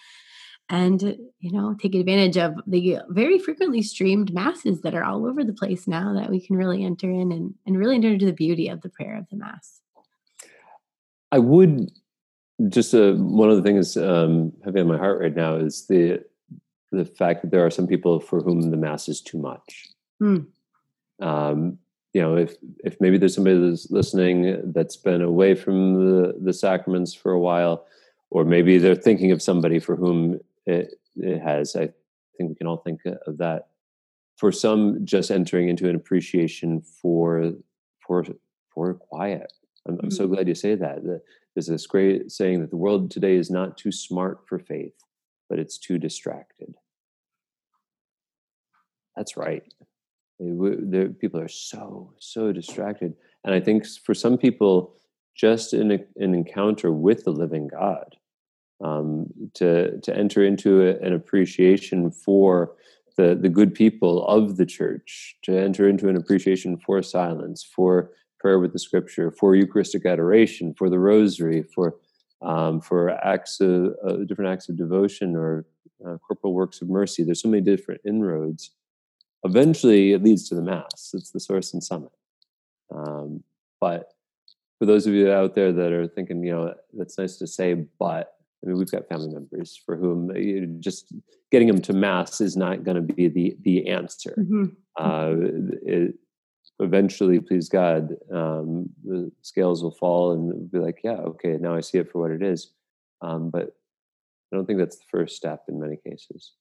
and 0.68 1.02
you 1.40 1.52
know 1.52 1.74
take 1.80 1.94
advantage 1.94 2.36
of 2.36 2.54
the 2.66 2.98
very 3.08 3.38
frequently 3.38 3.82
streamed 3.82 4.32
masses 4.32 4.80
that 4.80 4.94
are 4.94 5.04
all 5.04 5.26
over 5.26 5.44
the 5.44 5.52
place 5.52 5.86
now 5.86 6.14
that 6.14 6.30
we 6.30 6.40
can 6.40 6.56
really 6.56 6.84
enter 6.84 7.10
in 7.10 7.32
and, 7.32 7.54
and 7.66 7.78
really 7.78 7.96
enter 7.96 8.08
into 8.08 8.26
the 8.26 8.32
beauty 8.32 8.68
of 8.68 8.80
the 8.80 8.88
prayer 8.88 9.16
of 9.16 9.26
the 9.30 9.36
mass 9.36 9.80
i 11.30 11.38
would 11.38 11.90
just 12.68 12.94
uh, 12.94 13.14
one 13.14 13.50
of 13.50 13.56
the 13.56 13.62
things 13.62 13.96
um, 13.96 14.52
having 14.64 14.82
on 14.82 14.88
my 14.88 14.98
heart 14.98 15.20
right 15.20 15.34
now 15.34 15.56
is 15.56 15.86
the 15.86 16.22
the 16.90 17.04
fact 17.04 17.42
that 17.42 17.50
there 17.50 17.64
are 17.64 17.70
some 17.70 17.86
people 17.86 18.20
for 18.20 18.40
whom 18.40 18.70
the 18.70 18.76
mass 18.76 19.08
is 19.08 19.20
too 19.20 19.38
much 19.38 19.88
mm. 20.22 20.46
um, 21.20 21.78
you 22.12 22.20
know 22.20 22.36
if 22.36 22.56
if 22.84 23.00
maybe 23.00 23.18
there's 23.18 23.34
somebody 23.34 23.58
that's 23.58 23.90
listening 23.90 24.72
that's 24.72 24.96
been 24.96 25.22
away 25.22 25.54
from 25.54 25.94
the 25.94 26.34
the 26.40 26.52
sacraments 26.52 27.14
for 27.14 27.32
a 27.32 27.40
while 27.40 27.86
or 28.32 28.46
maybe 28.46 28.78
they're 28.78 28.94
thinking 28.94 29.30
of 29.30 29.42
somebody 29.42 29.78
for 29.78 29.94
whom 29.94 30.40
it, 30.64 30.94
it 31.16 31.40
has. 31.40 31.76
I 31.76 31.90
think 32.36 32.48
we 32.48 32.54
can 32.54 32.66
all 32.66 32.78
think 32.78 33.00
of 33.26 33.36
that. 33.38 33.68
For 34.36 34.50
some, 34.50 35.04
just 35.04 35.30
entering 35.30 35.68
into 35.68 35.88
an 35.88 35.94
appreciation 35.94 36.80
for 36.80 37.52
for 38.00 38.24
for 38.74 38.94
quiet. 38.94 39.52
I'm, 39.86 39.96
mm-hmm. 39.96 40.06
I'm 40.06 40.10
so 40.10 40.24
mm-hmm. 40.24 40.34
glad 40.34 40.48
you 40.48 40.54
say 40.54 40.74
that. 40.74 41.20
There's 41.54 41.66
this 41.66 41.86
great 41.86 42.32
saying 42.32 42.62
that 42.62 42.70
the 42.70 42.76
world 42.76 43.10
today 43.10 43.36
is 43.36 43.50
not 43.50 43.76
too 43.76 43.92
smart 43.92 44.48
for 44.48 44.58
faith, 44.58 44.94
but 45.50 45.58
it's 45.58 45.76
too 45.76 45.98
distracted. 45.98 46.74
That's 49.14 49.36
right. 49.36 49.62
The 50.42 51.14
people 51.20 51.40
are 51.40 51.48
so 51.48 52.12
so 52.18 52.52
distracted, 52.52 53.14
and 53.44 53.54
I 53.54 53.60
think 53.60 53.86
for 54.04 54.14
some 54.14 54.36
people, 54.36 54.96
just 55.36 55.72
in 55.72 55.92
a, 55.92 55.98
an 56.16 56.34
encounter 56.34 56.92
with 56.92 57.24
the 57.24 57.32
living 57.32 57.68
God 57.68 58.16
um, 58.82 59.26
to 59.54 60.00
to 60.00 60.16
enter 60.16 60.44
into 60.44 60.82
a, 60.82 60.98
an 61.06 61.12
appreciation 61.12 62.10
for 62.10 62.74
the 63.16 63.34
the 63.34 63.48
good 63.48 63.74
people 63.74 64.26
of 64.26 64.56
the 64.56 64.66
church, 64.66 65.36
to 65.42 65.56
enter 65.56 65.88
into 65.88 66.08
an 66.08 66.16
appreciation 66.16 66.76
for 66.76 67.02
silence, 67.02 67.62
for 67.64 68.10
prayer 68.40 68.58
with 68.58 68.72
the 68.72 68.78
Scripture, 68.78 69.30
for 69.30 69.54
Eucharistic 69.54 70.04
adoration, 70.04 70.74
for 70.74 70.90
the 70.90 70.98
Rosary, 70.98 71.62
for 71.62 71.96
um, 72.42 72.80
for 72.80 73.10
acts 73.24 73.60
of 73.60 73.94
uh, 74.04 74.16
different 74.26 74.50
acts 74.50 74.68
of 74.68 74.76
devotion 74.76 75.36
or 75.36 75.64
uh, 76.04 76.16
corporal 76.18 76.52
works 76.52 76.82
of 76.82 76.88
mercy. 76.88 77.22
There's 77.22 77.42
so 77.42 77.48
many 77.48 77.62
different 77.62 78.00
inroads. 78.04 78.72
Eventually, 79.44 80.12
it 80.12 80.22
leads 80.22 80.48
to 80.48 80.54
the 80.54 80.62
Mass. 80.62 81.10
It's 81.14 81.30
the 81.30 81.40
source 81.40 81.72
and 81.72 81.82
summit. 81.82 82.12
Um, 82.94 83.42
but 83.80 84.12
for 84.78 84.86
those 84.86 85.06
of 85.06 85.14
you 85.14 85.30
out 85.30 85.54
there 85.54 85.72
that 85.72 85.92
are 85.92 86.06
thinking, 86.06 86.44
you 86.44 86.52
know, 86.52 86.74
that's 86.92 87.18
nice 87.18 87.36
to 87.38 87.46
say, 87.46 87.74
but 87.98 88.34
I 88.62 88.68
mean, 88.68 88.78
we've 88.78 88.90
got 88.90 89.08
family 89.08 89.28
members 89.28 89.80
for 89.84 89.96
whom 89.96 90.30
uh, 90.30 90.80
just 90.80 91.12
getting 91.50 91.68
them 91.68 91.80
to 91.82 91.92
mass 91.92 92.40
is 92.40 92.56
not 92.56 92.84
going 92.84 92.94
to 92.94 93.14
be 93.14 93.28
the 93.28 93.56
the 93.62 93.88
answer. 93.88 94.34
Mm-hmm. 94.38 94.64
Uh, 94.96 95.34
it, 95.84 96.14
eventually, 96.78 97.40
please 97.40 97.68
God, 97.68 98.14
um, 98.32 98.88
the 99.04 99.32
scales 99.42 99.82
will 99.82 99.92
fall 99.92 100.32
and 100.32 100.70
be 100.70 100.78
like, 100.78 101.00
yeah, 101.02 101.12
okay, 101.12 101.56
now 101.60 101.74
I 101.74 101.80
see 101.80 101.98
it 101.98 102.10
for 102.10 102.20
what 102.20 102.30
it 102.30 102.42
is. 102.42 102.72
Um, 103.20 103.50
but 103.50 103.74
I 104.52 104.56
don't 104.56 104.66
think 104.66 104.78
that's 104.78 104.98
the 104.98 105.04
first 105.10 105.36
step 105.36 105.64
in 105.68 105.80
many 105.80 105.96
cases. 105.96 106.52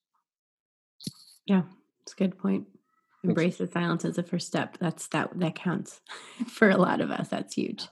Yeah, 1.46 1.64
it's 2.04 2.14
a 2.14 2.16
good 2.16 2.38
point. 2.38 2.68
Embrace 3.24 3.58
Thanks. 3.58 3.74
the 3.74 3.80
silence 3.80 4.06
as 4.06 4.18
a 4.18 4.24
first 4.24 4.48
step. 4.48 4.78
That's 4.80 5.08
that 5.10 5.30
that 5.40 5.56
counts 5.56 6.02
for 6.48 6.70
a 6.70 6.78
lot 6.78 7.02
of 7.02 7.12
us. 7.12 7.30
That's 7.30 7.54
huge. 7.54 7.88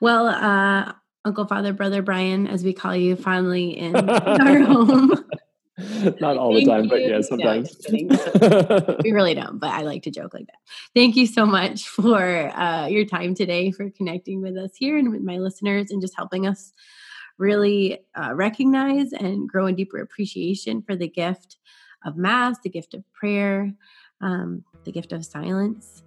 Well, 0.00 0.28
uh, 0.28 0.92
Uncle, 1.24 1.46
Father, 1.46 1.72
Brother 1.72 2.02
Brian, 2.02 2.46
as 2.46 2.62
we 2.62 2.72
call 2.72 2.94
you, 2.94 3.16
finally 3.16 3.70
in 3.70 3.96
our 3.96 4.60
home. 4.60 5.12
Not 6.20 6.36
all 6.36 6.54
Thank 6.54 6.66
the 6.66 6.70
time, 6.70 6.84
you. 6.84 6.90
but 6.90 7.00
yeah, 7.00 7.20
sometimes. 7.20 7.76
No, 7.90 8.96
we 9.02 9.10
really 9.10 9.34
don't, 9.34 9.58
but 9.58 9.70
I 9.70 9.82
like 9.82 10.04
to 10.04 10.10
joke 10.10 10.32
like 10.34 10.46
that. 10.46 10.58
Thank 10.94 11.16
you 11.16 11.26
so 11.26 11.44
much 11.46 11.88
for 11.88 12.56
uh, 12.56 12.86
your 12.86 13.04
time 13.06 13.34
today, 13.34 13.72
for 13.72 13.90
connecting 13.90 14.40
with 14.40 14.56
us 14.56 14.70
here 14.76 14.96
and 14.96 15.10
with 15.10 15.22
my 15.22 15.38
listeners, 15.38 15.90
and 15.90 16.00
just 16.00 16.14
helping 16.14 16.46
us 16.46 16.72
really 17.38 17.98
uh, 18.14 18.34
recognize 18.34 19.12
and 19.12 19.48
grow 19.48 19.66
in 19.66 19.74
deeper 19.74 19.98
appreciation 19.98 20.82
for 20.82 20.94
the 20.94 21.08
gift 21.08 21.56
of 22.04 22.16
Mass, 22.16 22.58
the 22.62 22.70
gift 22.70 22.94
of 22.94 23.02
prayer, 23.12 23.72
um, 24.20 24.64
the 24.84 24.92
gift 24.92 25.12
of 25.12 25.24
silence. 25.24 26.02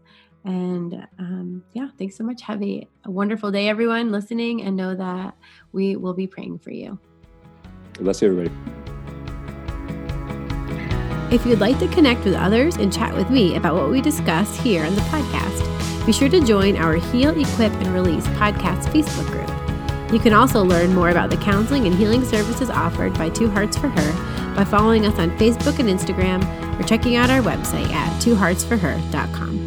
And 0.46 1.08
um, 1.20 1.64
yeah, 1.74 1.90
thanks 1.98 2.16
so 2.16 2.24
much. 2.24 2.42
Have 2.44 2.64
a, 2.64 2.88
a 3.06 3.12
wonderful 3.12 3.52
day, 3.52 3.68
everyone 3.68 4.12
listening, 4.12 4.64
and 4.64 4.78
know 4.78 4.96
that 4.96 5.36
we 5.74 5.96
will 5.96 6.14
be 6.14 6.28
praying 6.28 6.60
for 6.60 6.72
you. 6.72 7.00
Bless 8.00 8.22
you, 8.22 8.30
everybody. 8.30 8.56
If 11.30 11.46
you'd 11.46 11.60
like 11.60 11.78
to 11.80 11.88
connect 11.90 12.24
with 12.24 12.36
others 12.36 12.78
and 12.78 12.94
chat 12.94 13.14
with 13.14 13.30
me 13.30 13.58
about 13.58 13.76
what 13.76 13.90
we 13.90 14.00
discuss 14.00 14.58
here 14.60 14.86
on 14.86 14.96
the 14.96 15.02
podcast, 15.02 16.06
be 16.06 16.14
sure 16.14 16.30
to 16.30 16.40
join 16.40 16.78
our 16.78 16.96
Heal, 16.96 17.32
Equip, 17.32 17.74
and 17.74 17.88
Release 17.88 18.26
podcast 18.28 18.86
Facebook 18.86 19.28
group. 19.28 20.14
You 20.14 20.20
can 20.20 20.32
also 20.32 20.64
learn 20.64 20.96
more 20.96 21.10
about 21.10 21.30
the 21.30 21.36
counseling 21.36 21.86
and 21.86 21.94
healing 21.94 22.24
services 22.24 22.70
offered 22.70 23.14
by 23.16 23.30
Two 23.30 23.50
Hearts 23.50 23.76
for 23.76 23.90
Her 23.90 24.37
by 24.58 24.66
following 24.66 25.06
us 25.06 25.18
on 25.20 25.30
Facebook 25.38 25.78
and 25.78 25.88
Instagram 25.88 26.42
or 26.80 26.84
checking 26.84 27.16
out 27.16 27.30
our 27.30 27.42
website 27.42 27.90
at 27.92 28.22
twoheartsforher.com. 28.22 29.67